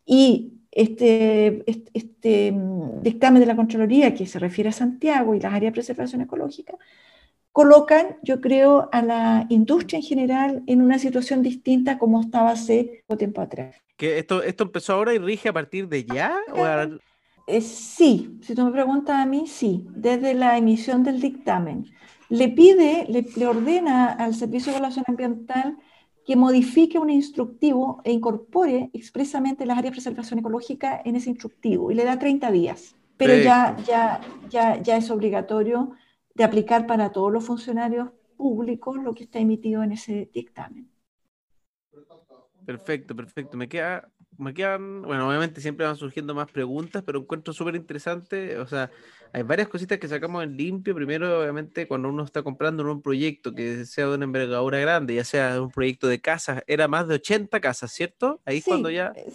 y 0.05 0.53
este, 0.71 1.63
este, 1.93 2.51
mm, 2.51 3.01
dictamen 3.01 3.39
de 3.39 3.47
la 3.47 3.55
Contraloría 3.55 4.13
que 4.13 4.27
se 4.27 4.39
refiere 4.39 4.69
a 4.69 4.73
Santiago 4.73 5.33
y 5.33 5.39
las 5.39 5.53
áreas 5.53 5.71
de 5.71 5.75
preservación 5.75 6.21
ecológica, 6.21 6.75
colocan, 7.51 8.17
yo 8.21 8.41
creo, 8.41 8.89
a 8.91 9.01
la 9.01 9.45
industria 9.47 9.97
en 9.97 10.03
general 10.03 10.63
en 10.67 10.81
una 10.81 10.99
situación 10.99 11.41
distinta 11.41 11.97
como 11.97 12.19
estaba 12.19 12.51
hace 12.51 13.05
tiempo 13.17 13.39
atrás. 13.39 13.77
¿Que 13.95 14.19
esto, 14.19 14.43
¿Esto 14.43 14.65
empezó 14.65 14.93
ahora 14.93 15.13
y 15.13 15.19
rige 15.19 15.47
a 15.47 15.53
partir 15.53 15.87
de 15.87 16.03
ya? 16.03 16.35
Eh, 17.47 17.61
sí, 17.61 18.39
si 18.41 18.55
tú 18.55 18.65
me 18.65 18.71
preguntas 18.71 19.15
a 19.15 19.25
mí, 19.25 19.47
sí, 19.47 19.85
desde 19.91 20.33
la 20.33 20.57
emisión 20.57 21.03
del 21.03 21.21
dictamen. 21.21 21.85
Le 22.29 22.49
pide, 22.49 23.05
le, 23.09 23.25
le 23.35 23.47
ordena 23.47 24.13
al 24.13 24.33
Servicio 24.35 24.71
de 24.71 24.77
Evaluación 24.77 25.05
Ambiental 25.07 25.77
que 26.25 26.35
modifique 26.35 26.97
un 26.97 27.09
instructivo 27.09 28.01
e 28.03 28.11
incorpore 28.11 28.89
expresamente 28.93 29.65
las 29.65 29.77
áreas 29.77 29.91
de 29.91 29.95
preservación 29.97 30.39
ecológica 30.39 31.01
en 31.05 31.15
ese 31.15 31.29
instructivo 31.29 31.91
y 31.91 31.95
le 31.95 32.03
da 32.03 32.17
30 32.17 32.51
días. 32.51 32.95
Pero 33.17 33.37
ya, 33.37 33.77
ya, 33.85 34.19
ya, 34.49 34.81
ya 34.81 34.97
es 34.97 35.09
obligatorio 35.09 35.91
de 36.33 36.43
aplicar 36.43 36.85
para 36.85 37.11
todos 37.11 37.31
los 37.31 37.45
funcionarios 37.45 38.09
públicos 38.35 38.97
lo 38.97 39.13
que 39.13 39.23
está 39.23 39.39
emitido 39.39 39.83
en 39.83 39.93
ese 39.93 40.29
dictamen. 40.33 40.89
Perfecto, 42.65 43.15
perfecto. 43.15 43.55
Me 43.55 43.69
queda, 43.69 44.11
me 44.37 44.53
quedan, 44.53 45.01
bueno, 45.01 45.27
obviamente 45.27 45.61
siempre 45.61 45.85
van 45.85 45.95
surgiendo 45.95 46.33
más 46.33 46.51
preguntas, 46.51 47.03
pero 47.05 47.19
encuentro 47.19 47.53
súper 47.53 47.75
interesante, 47.75 48.57
o 48.57 48.67
sea, 48.67 48.91
hay 49.35 49.43
varias 49.43 49.67
cositas 49.67 49.99
que 49.99 50.07
sacamos 50.07 50.43
en 50.43 50.55
limpio. 50.55 50.95
Primero, 50.95 51.41
obviamente, 51.41 51.87
cuando 51.87 52.07
uno 52.07 52.23
está 52.23 52.41
comprando 52.41 52.89
un 52.89 53.01
proyecto 53.01 53.53
que 53.53 53.85
sea 53.85 54.07
de 54.07 54.15
una 54.15 54.23
envergadura 54.23 54.79
grande, 54.79 55.15
ya 55.15 55.25
sea 55.25 55.61
un 55.61 55.71
proyecto 55.71 56.07
de 56.07 56.21
casas, 56.21 56.63
era 56.67 56.87
más 56.87 57.07
de 57.07 57.15
80 57.15 57.59
casas, 57.59 57.91
¿cierto? 57.91 58.39
Ahí 58.45 58.61
cuando 58.61 58.89
ya... 58.89 59.11
Eh, 59.15 59.25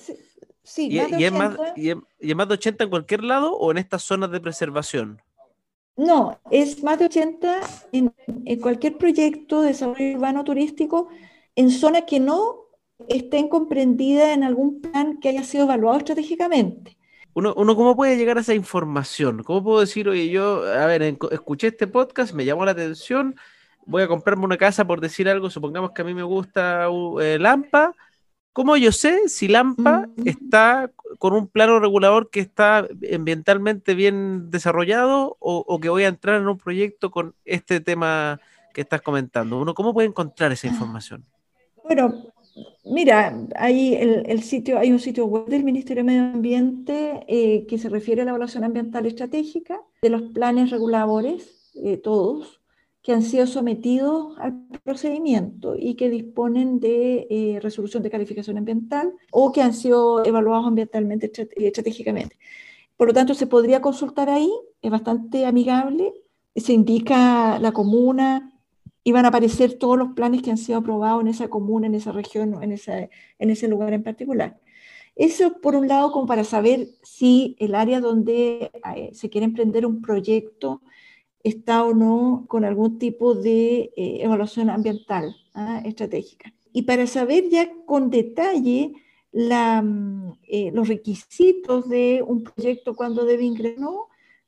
sí, 0.62 0.88
y, 0.90 0.98
más 0.98 1.10
de 1.10 1.26
es 1.26 1.32
más, 1.32 1.56
y, 1.76 1.90
es, 1.90 2.36
más 2.36 2.48
de 2.48 2.54
80 2.54 2.84
en 2.84 2.90
cualquier 2.90 3.24
lado 3.24 3.54
o 3.54 3.70
en 3.70 3.78
estas 3.78 4.02
zonas 4.02 4.30
de 4.30 4.40
preservación? 4.40 5.20
No, 5.96 6.40
es 6.50 6.82
más 6.82 6.98
de 6.98 7.04
80 7.04 7.60
en, 7.92 8.14
en 8.46 8.60
cualquier 8.60 8.96
proyecto 8.96 9.60
de 9.60 9.68
desarrollo 9.68 10.16
urbano 10.16 10.44
turístico 10.44 11.08
en 11.56 11.70
zonas 11.70 12.04
que 12.06 12.20
no 12.20 12.69
estén 13.08 13.48
comprendidas 13.48 14.30
en 14.30 14.44
algún 14.44 14.80
plan 14.80 15.18
que 15.18 15.30
haya 15.30 15.44
sido 15.44 15.64
evaluado 15.64 15.98
estratégicamente. 15.98 16.96
Uno, 17.32 17.54
uno, 17.56 17.76
¿cómo 17.76 17.94
puede 17.94 18.16
llegar 18.16 18.38
a 18.38 18.40
esa 18.40 18.54
información? 18.54 19.44
¿Cómo 19.44 19.62
puedo 19.62 19.80
decir, 19.80 20.08
oye, 20.08 20.28
yo, 20.28 20.64
a 20.64 20.86
ver, 20.86 21.02
escuché 21.02 21.68
este 21.68 21.86
podcast, 21.86 22.34
me 22.34 22.44
llamó 22.44 22.64
la 22.64 22.72
atención, 22.72 23.36
voy 23.86 24.02
a 24.02 24.08
comprarme 24.08 24.44
una 24.44 24.56
casa 24.56 24.84
por 24.84 25.00
decir 25.00 25.28
algo, 25.28 25.48
supongamos 25.48 25.92
que 25.92 26.02
a 26.02 26.04
mí 26.04 26.12
me 26.12 26.24
gusta 26.24 26.88
eh, 27.20 27.38
Lampa, 27.38 27.94
¿cómo 28.52 28.76
yo 28.76 28.90
sé 28.90 29.28
si 29.28 29.46
Lampa 29.46 30.08
está 30.24 30.90
con 31.18 31.32
un 31.32 31.46
plano 31.46 31.78
regulador 31.78 32.30
que 32.30 32.40
está 32.40 32.88
ambientalmente 33.14 33.94
bien 33.94 34.50
desarrollado 34.50 35.36
o, 35.38 35.64
o, 35.66 35.80
que 35.80 35.88
voy 35.88 36.02
a 36.02 36.08
entrar 36.08 36.40
en 36.40 36.48
un 36.48 36.58
proyecto 36.58 37.12
con 37.12 37.34
este 37.44 37.80
tema 37.80 38.40
que 38.74 38.80
estás 38.80 39.02
comentando? 39.02 39.60
¿Uno 39.60 39.74
cómo 39.74 39.94
puede 39.94 40.08
encontrar 40.08 40.50
esa 40.50 40.66
ah. 40.66 40.70
información? 40.70 41.24
Bueno, 41.84 42.32
Mira, 42.84 43.46
hay, 43.56 43.94
el, 43.94 44.42
sitio, 44.42 44.78
hay 44.78 44.90
un 44.90 44.98
sitio 44.98 45.26
web 45.26 45.46
del 45.46 45.64
Ministerio 45.64 46.02
de 46.02 46.06
Medio 46.06 46.22
Ambiente 46.22 47.24
eh, 47.28 47.66
que 47.66 47.78
se 47.78 47.88
refiere 47.88 48.22
a 48.22 48.24
la 48.24 48.30
evaluación 48.30 48.64
ambiental 48.64 49.06
estratégica 49.06 49.80
de 50.02 50.10
los 50.10 50.22
planes 50.32 50.70
reguladores, 50.70 51.70
eh, 51.74 51.98
todos, 51.98 52.60
que 53.02 53.12
han 53.12 53.22
sido 53.22 53.46
sometidos 53.46 54.38
al 54.38 54.66
procedimiento 54.82 55.74
y 55.78 55.94
que 55.94 56.10
disponen 56.10 56.80
de 56.80 57.26
eh, 57.30 57.58
resolución 57.60 58.02
de 58.02 58.10
calificación 58.10 58.58
ambiental 58.58 59.12
o 59.30 59.52
que 59.52 59.62
han 59.62 59.72
sido 59.72 60.24
evaluados 60.24 60.66
ambientalmente 60.66 61.30
estratégicamente. 61.56 62.36
Por 62.96 63.08
lo 63.08 63.14
tanto, 63.14 63.34
se 63.34 63.46
podría 63.46 63.80
consultar 63.80 64.28
ahí, 64.28 64.50
es 64.82 64.90
bastante 64.90 65.46
amigable, 65.46 66.12
se 66.54 66.72
indica 66.72 67.58
la 67.58 67.72
comuna, 67.72 68.52
y 69.10 69.12
van 69.12 69.24
a 69.24 69.28
aparecer 69.28 69.74
todos 69.74 69.98
los 69.98 70.12
planes 70.12 70.40
que 70.40 70.52
han 70.52 70.56
sido 70.56 70.78
aprobados 70.78 71.20
en 71.20 71.26
esa 71.26 71.48
comuna, 71.48 71.88
en 71.88 71.96
esa 71.96 72.12
región, 72.12 72.62
en, 72.62 72.70
esa, 72.70 73.08
en 73.40 73.50
ese 73.50 73.66
lugar 73.66 73.92
en 73.92 74.04
particular. 74.04 74.60
Eso 75.16 75.60
por 75.60 75.74
un 75.74 75.88
lado 75.88 76.12
como 76.12 76.26
para 76.26 76.44
saber 76.44 76.86
si 77.02 77.56
el 77.58 77.74
área 77.74 77.98
donde 77.98 78.70
eh, 78.94 79.10
se 79.12 79.28
quiere 79.28 79.46
emprender 79.46 79.84
un 79.84 80.00
proyecto 80.00 80.80
está 81.42 81.82
o 81.82 81.92
no 81.92 82.44
con 82.46 82.64
algún 82.64 83.00
tipo 83.00 83.34
de 83.34 83.90
eh, 83.96 84.18
evaluación 84.20 84.70
ambiental 84.70 85.34
¿ah? 85.54 85.82
estratégica. 85.84 86.54
Y 86.72 86.82
para 86.82 87.08
saber 87.08 87.48
ya 87.48 87.68
con 87.86 88.10
detalle 88.10 88.92
la, 89.32 89.82
mm, 89.82 90.38
eh, 90.46 90.70
los 90.72 90.86
requisitos 90.86 91.88
de 91.88 92.22
un 92.24 92.44
proyecto 92.44 92.94
cuando 92.94 93.24
debe 93.24 93.42
ingresar, 93.42 93.84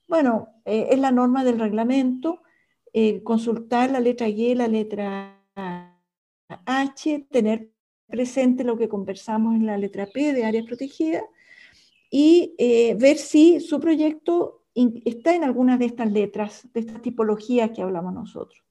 bueno, 0.07 0.51
es 0.65 0.99
la 1.01 1.11
norma 1.11 1.43
del 1.43 1.59
reglamento, 1.59 2.43
eh, 2.93 3.23
consultar 3.23 3.91
la 3.91 4.01
letra 4.01 4.29
Y, 4.29 4.55
la 4.55 4.69
letra 4.69 5.43
H, 6.67 7.27
tener 7.31 7.71
presente 8.07 8.65
lo 8.65 8.77
que 8.77 8.89
conversamos 8.89 9.55
en 9.55 9.65
la 9.65 9.79
letra 9.79 10.07
P 10.07 10.35
de 10.35 10.45
áreas 10.45 10.67
protegidas 10.67 11.25
y 12.11 12.55
eh, 12.59 12.95
ver 12.99 13.17
si 13.17 13.61
su 13.61 13.81
proyecto 13.81 14.65
está 14.75 15.35
en 15.35 15.45
alguna 15.45 15.79
de 15.79 15.87
estas 15.87 16.13
letras, 16.13 16.69
de 16.75 16.81
estas 16.81 17.01
tipologías 17.01 17.71
que 17.71 17.81
hablamos 17.81 18.13
nosotros. 18.13 18.63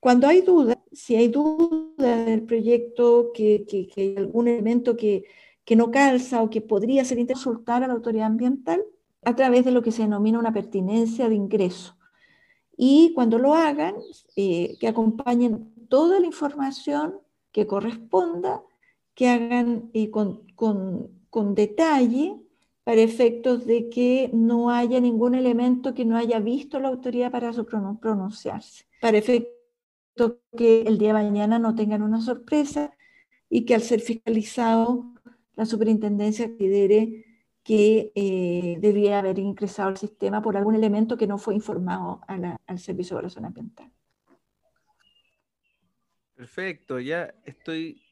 Cuando 0.00 0.28
hay 0.28 0.42
dudas, 0.42 0.78
si 0.92 1.16
hay 1.16 1.28
duda 1.28 2.24
del 2.24 2.42
proyecto, 2.42 3.32
que, 3.34 3.66
hay 3.96 4.14
algún 4.16 4.46
elemento 4.46 4.96
que, 4.96 5.24
que, 5.64 5.74
no 5.74 5.90
calza 5.90 6.42
o 6.42 6.50
que 6.50 6.60
podría 6.60 7.04
ser 7.04 7.24
consultar 7.26 7.82
a 7.82 7.88
la 7.88 7.94
autoridad 7.94 8.26
ambiental 8.26 8.84
a 9.24 9.34
través 9.34 9.64
de 9.64 9.72
lo 9.72 9.82
que 9.82 9.90
se 9.90 10.02
denomina 10.02 10.38
una 10.38 10.52
pertinencia 10.52 11.28
de 11.28 11.34
ingreso 11.34 11.96
y 12.76 13.12
cuando 13.14 13.38
lo 13.38 13.54
hagan, 13.54 13.94
eh, 14.36 14.76
que 14.80 14.88
acompañen 14.88 15.72
toda 15.88 16.20
la 16.20 16.26
información 16.26 17.20
que 17.52 17.66
corresponda, 17.66 18.62
que 19.14 19.28
hagan 19.28 19.90
eh, 19.94 20.10
con, 20.10 20.44
detalle 21.54 22.36
para 22.84 23.00
efectos 23.00 23.66
de 23.66 23.88
que 23.88 24.30
no 24.32 24.70
haya 24.70 25.00
ningún 25.00 25.34
elemento 25.34 25.94
que 25.94 26.04
no 26.04 26.16
haya 26.16 26.38
visto 26.38 26.78
la 26.80 26.88
autoridad 26.88 27.30
para 27.32 27.52
pronunciarse, 27.52 28.84
para 29.00 29.18
efectos 29.18 29.54
que 30.56 30.82
el 30.82 30.98
día 30.98 31.08
de 31.08 31.14
mañana 31.14 31.58
no 31.58 31.74
tengan 31.74 32.02
una 32.02 32.20
sorpresa 32.20 32.92
y 33.48 33.64
que 33.64 33.74
al 33.74 33.82
ser 33.82 34.00
fiscalizado 34.00 35.14
la 35.54 35.66
superintendencia 35.66 36.48
considere 36.48 37.24
que 37.64 38.12
eh, 38.14 38.76
debía 38.78 39.18
haber 39.18 39.38
ingresado 39.38 39.88
al 39.88 39.96
sistema 39.96 40.42
por 40.42 40.56
algún 40.56 40.74
elemento 40.74 41.16
que 41.16 41.26
no 41.26 41.38
fue 41.38 41.54
informado 41.54 42.20
al 42.28 42.78
Servicio 42.78 43.16
de 43.16 43.20
Evaluación 43.20 43.46
Ambiental. 43.46 43.90
Perfecto, 46.34 47.00
ya 47.00 47.34
estoy 47.44 48.02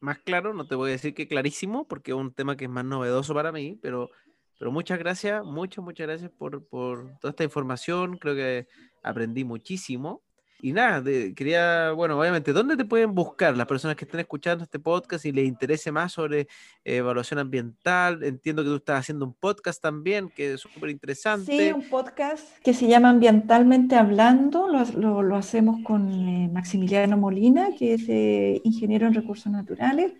más 0.00 0.18
claro, 0.18 0.54
no 0.54 0.66
te 0.66 0.74
voy 0.74 0.90
a 0.90 0.92
decir 0.92 1.14
que 1.14 1.28
clarísimo, 1.28 1.86
porque 1.86 2.10
es 2.10 2.16
un 2.16 2.32
tema 2.32 2.56
que 2.56 2.64
es 2.64 2.70
más 2.70 2.84
novedoso 2.84 3.32
para 3.32 3.52
mí, 3.52 3.78
pero, 3.80 4.10
pero 4.58 4.72
muchas 4.72 4.98
gracias, 4.98 5.44
muchas, 5.44 5.84
muchas 5.84 6.06
gracias 6.08 6.30
por, 6.32 6.66
por 6.66 7.16
toda 7.20 7.30
esta 7.30 7.44
información, 7.44 8.16
creo 8.16 8.34
que 8.34 8.66
aprendí 9.02 9.44
muchísimo 9.44 10.22
y 10.62 10.72
nada, 10.72 11.02
quería, 11.34 11.92
bueno, 11.92 12.18
obviamente, 12.18 12.52
¿dónde 12.52 12.76
te 12.76 12.84
pueden 12.84 13.14
buscar 13.14 13.56
las 13.56 13.66
personas 13.66 13.96
que 13.96 14.04
estén 14.04 14.20
escuchando 14.20 14.64
este 14.64 14.78
podcast 14.78 15.24
y 15.24 15.32
les 15.32 15.46
interese 15.46 15.90
más 15.90 16.12
sobre 16.12 16.40
eh, 16.40 16.96
evaluación 16.96 17.38
ambiental? 17.38 18.22
Entiendo 18.22 18.62
que 18.62 18.68
tú 18.68 18.76
estás 18.76 19.00
haciendo 19.00 19.24
un 19.24 19.34
podcast 19.34 19.82
también, 19.82 20.28
que 20.28 20.54
es 20.54 20.60
súper 20.60 20.90
interesante. 20.90 21.56
Sí, 21.56 21.72
un 21.72 21.88
podcast 21.88 22.58
que 22.62 22.74
se 22.74 22.86
llama 22.86 23.10
Ambientalmente 23.10 23.96
Hablando, 23.96 24.68
lo, 24.68 25.22
lo, 25.22 25.36
hacemos 25.36 25.82
con 25.84 26.10
eh, 26.10 26.50
Maximiliano 26.52 27.16
Molina, 27.16 27.70
que 27.78 27.94
es 27.94 28.08
eh, 28.08 28.60
ingeniero 28.64 29.06
en 29.06 29.14
recursos 29.14 29.50
naturales. 29.50 30.12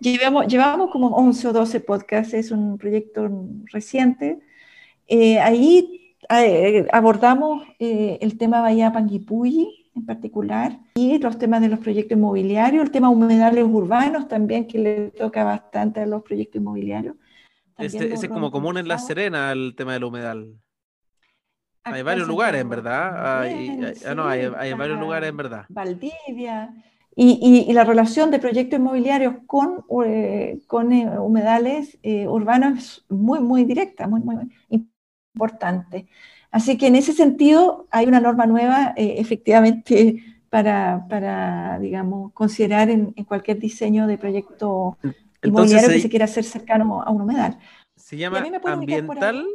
Llevamos, 0.00 0.46
llevamos 0.46 0.90
como 0.92 1.08
11 1.08 1.48
o 1.48 1.52
12 1.52 1.80
podcasts, 1.80 2.34
es 2.34 2.52
un 2.52 2.78
proyecto 2.78 3.28
reciente. 3.72 4.38
ahí 5.42 6.14
abordamos 6.92 7.66
el 7.78 8.36
tema 8.36 8.60
Bahía 8.60 8.92
Panguipulli, 8.92 9.87
en 9.98 10.06
particular, 10.06 10.78
y 10.94 11.18
los 11.18 11.38
temas 11.38 11.60
de 11.60 11.68
los 11.68 11.78
proyectos 11.78 12.16
inmobiliarios, 12.16 12.84
el 12.84 12.90
tema 12.90 13.10
humedales 13.10 13.64
urbanos 13.64 14.28
también, 14.28 14.66
que 14.66 14.78
le 14.78 15.10
toca 15.10 15.44
bastante 15.44 16.00
a 16.00 16.06
los 16.06 16.22
proyectos 16.22 16.60
inmobiliarios. 16.60 17.16
Este, 17.76 18.12
ese 18.12 18.26
es 18.26 18.32
como 18.32 18.50
común 18.50 18.78
en 18.78 18.88
La 18.88 18.98
Serena, 18.98 19.52
el 19.52 19.74
tema 19.76 19.92
del 19.92 20.04
humedal. 20.04 20.54
Hay 21.84 22.02
varios 22.02 22.26
lugares, 22.26 22.60
en 22.60 22.68
verdad. 22.68 23.42
hay, 23.42 23.80
ah, 24.06 24.14
no, 24.14 24.26
hay, 24.26 24.50
hay 24.56 24.72
varios 24.74 24.98
lugares, 24.98 25.30
en 25.30 25.36
verdad. 25.36 25.64
Valdivia. 25.68 26.74
Y, 27.20 27.66
y, 27.68 27.72
la 27.72 27.82
relación 27.82 28.30
de 28.30 28.38
proyectos 28.38 28.78
inmobiliarios 28.78 29.34
con, 29.46 29.84
eh, 30.06 30.60
con 30.68 30.92
eh, 30.92 31.18
humedales 31.18 31.98
eh, 32.04 32.28
urbanos 32.28 32.78
es 32.78 33.10
muy, 33.10 33.40
muy 33.40 33.64
directa, 33.64 34.06
muy, 34.06 34.20
muy 34.20 34.36
importante. 34.68 36.06
Así 36.50 36.78
que 36.78 36.86
en 36.86 36.96
ese 36.96 37.12
sentido 37.12 37.86
hay 37.90 38.06
una 38.06 38.20
norma 38.20 38.46
nueva 38.46 38.94
eh, 38.96 39.16
efectivamente 39.18 40.22
para, 40.48 41.06
para, 41.08 41.78
digamos, 41.78 42.32
considerar 42.32 42.88
en, 42.88 43.12
cualquier 43.24 43.58
diseño 43.58 44.06
de 44.06 44.16
proyecto 44.16 44.96
inmobiliario 45.42 45.88
que 45.90 46.00
se 46.00 46.08
quiera 46.08 46.24
hacer 46.24 46.44
cercano 46.44 47.02
a 47.02 47.10
un 47.10 47.22
humedal. 47.22 47.58
Se 47.96 48.16
llama 48.16 48.42
ambiental, 48.64 49.46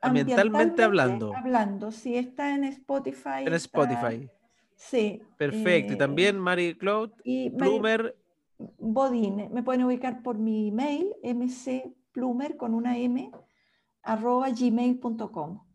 ambientalmente, 0.00 0.82
hablando. 0.82 1.32
Hablando, 1.34 1.92
sí, 1.92 2.16
está 2.16 2.54
en 2.54 2.64
Spotify. 2.64 3.44
En 3.44 3.54
Spotify. 3.54 4.28
Sí. 4.74 5.22
Perfecto. 5.36 5.94
y 5.94 5.96
también 5.96 6.38
Mary 6.38 6.76
Claude 6.76 7.12
Plumer. 7.56 8.16
Bodine. 8.78 9.48
Me 9.50 9.62
pueden 9.62 9.84
ubicar 9.84 10.22
por 10.22 10.38
mi 10.38 10.68
email, 10.68 11.14
mcplumer 11.22 12.56
con 12.56 12.74
una 12.74 12.96
m, 12.96 13.30
arroba 14.02 14.48
gmail.com. 14.50 15.65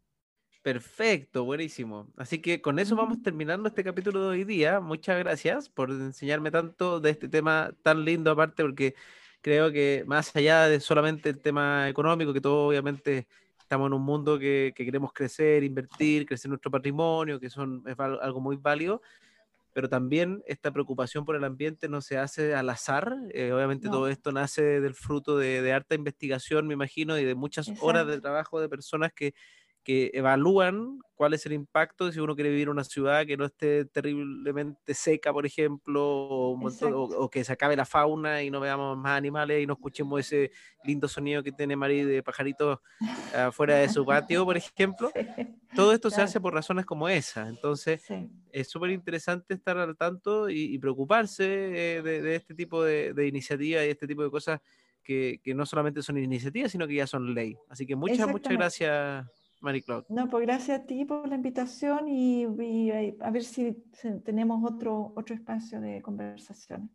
Perfecto, 0.61 1.43
buenísimo. 1.43 2.07
Así 2.17 2.39
que 2.39 2.61
con 2.61 2.77
eso 2.77 2.95
vamos 2.95 3.23
terminando 3.23 3.67
este 3.67 3.83
capítulo 3.83 4.21
de 4.21 4.27
hoy 4.27 4.43
día. 4.43 4.79
Muchas 4.79 5.17
gracias 5.17 5.69
por 5.69 5.89
enseñarme 5.89 6.51
tanto 6.51 6.99
de 6.99 7.09
este 7.09 7.27
tema 7.27 7.71
tan 7.81 8.05
lindo 8.05 8.29
aparte, 8.29 8.61
porque 8.61 8.93
creo 9.41 9.71
que 9.71 10.03
más 10.05 10.35
allá 10.35 10.67
de 10.67 10.79
solamente 10.79 11.29
el 11.29 11.39
tema 11.39 11.89
económico, 11.89 12.31
que 12.31 12.41
todo 12.41 12.67
obviamente 12.67 13.27
estamos 13.59 13.87
en 13.87 13.93
un 13.93 14.03
mundo 14.03 14.37
que, 14.37 14.71
queremos 14.75 15.11
crecer, 15.13 15.63
invertir, 15.63 16.27
crecer 16.27 16.49
nuestro 16.49 16.69
patrimonio, 16.69 17.39
que 17.39 17.49
son, 17.49 17.83
es 17.87 17.99
algo 17.99 18.39
muy 18.39 18.57
válido, 18.57 19.01
pero 19.73 19.89
también 19.89 20.43
esta 20.45 20.71
preocupación 20.71 21.25
por 21.25 21.35
el 21.35 21.43
ambiente 21.43 21.89
no 21.89 22.01
se 22.01 22.17
hace 22.19 22.53
al 22.53 22.69
azar. 22.69 23.15
Eh, 23.33 23.51
obviamente 23.51 23.87
todo 23.89 24.09
esto 24.09 24.31
nace 24.31 24.79
del 24.79 24.93
fruto 24.93 25.37
de, 25.37 25.71
harta 25.73 25.95
investigación, 25.95 26.67
me 26.67 26.75
imagino, 26.75 27.17
y 27.17 27.25
de 27.25 27.33
muchas 27.33 27.71
horas 27.79 28.05
de 28.05 28.21
trabajo 28.21 28.59
de 28.59 28.69
personas 28.69 29.11
que 29.11 29.33
que 29.83 30.11
evalúan 30.13 30.99
cuál 31.15 31.33
es 31.33 31.45
el 31.45 31.53
impacto 31.53 32.11
si 32.11 32.19
uno 32.19 32.33
quiere 32.35 32.49
vivir 32.49 32.63
en 32.63 32.69
una 32.69 32.83
ciudad 32.83 33.25
que 33.25 33.37
no 33.37 33.45
esté 33.45 33.85
terriblemente 33.85 34.93
seca, 34.93 35.31
por 35.31 35.45
ejemplo, 35.45 36.01
o, 36.03 37.29
que 37.29 37.43
se 37.43 37.53
acabe 37.53 37.75
la 37.75 37.85
fauna 37.85 38.41
y 38.41 38.49
no 38.49 38.59
veamos 38.59 38.97
más 38.97 39.17
animales 39.17 39.61
y 39.61 39.67
no 39.67 39.73
escuchemos 39.73 40.19
ese 40.19 40.51
lindo 40.83 41.07
sonido 41.07 41.43
que 41.43 41.51
tiene 41.51 41.75
Marí 41.75 42.03
de 42.03 42.23
pajaritos 42.23 42.79
afuera 43.35 43.75
de 43.75 43.89
su 43.89 44.05
patio, 44.05 44.45
por 44.45 44.57
ejemplo. 44.57 45.11
Todo 45.75 45.93
esto 45.93 46.09
se 46.09 46.21
hace 46.21 46.41
por 46.41 46.53
razones 46.53 46.85
como 46.85 47.07
esa. 47.07 47.47
Entonces, 47.47 48.03
es 48.51 48.67
súper 48.67 48.89
interesante 48.89 49.53
estar 49.53 49.77
al 49.77 49.95
tanto 49.95 50.49
y, 50.49 50.77
preocuparse 50.79 51.97
eh, 51.97 52.01
de, 52.01 52.35
este 52.35 52.55
tipo 52.55 52.83
de, 52.83 53.13
de 53.13 53.27
iniciativas 53.27 53.85
y 53.85 53.89
este 53.89 54.07
tipo 54.07 54.23
de 54.23 54.31
cosas 54.31 54.59
que, 55.03 55.39
que 55.43 55.53
no 55.53 55.65
solamente 55.65 56.01
son 56.01 56.17
iniciativas, 56.17 56.71
sino 56.71 56.87
que 56.87 56.95
ya 56.95 57.05
son 57.05 57.33
ley. 57.33 57.55
Así 57.69 57.85
que 57.85 57.95
muchas, 57.95 58.27
muchas 58.27 58.53
gracias. 58.53 59.27
Mariclaud. 59.61 60.05
No, 60.09 60.27
pues 60.27 60.45
gracias 60.45 60.81
a 60.81 60.85
ti 60.85 61.05
por 61.05 61.27
la 61.27 61.35
invitación 61.35 62.07
y, 62.09 62.43
a 63.19 63.31
ver 63.31 63.43
si 63.43 63.73
tenemos 64.25 64.69
otro, 64.69 65.13
otro 65.15 65.35
espacio 65.35 65.79
de 65.79 66.01
conversación. 66.01 66.89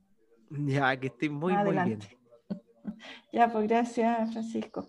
Ya, 0.50 0.98
que 0.98 1.06
esté 1.08 1.28
muy, 1.30 1.56
muy 1.56 1.72
bien. 1.72 2.00
ya, 3.32 3.50
pues 3.50 3.66
gracias, 3.66 4.32
Francisco. 4.32 4.88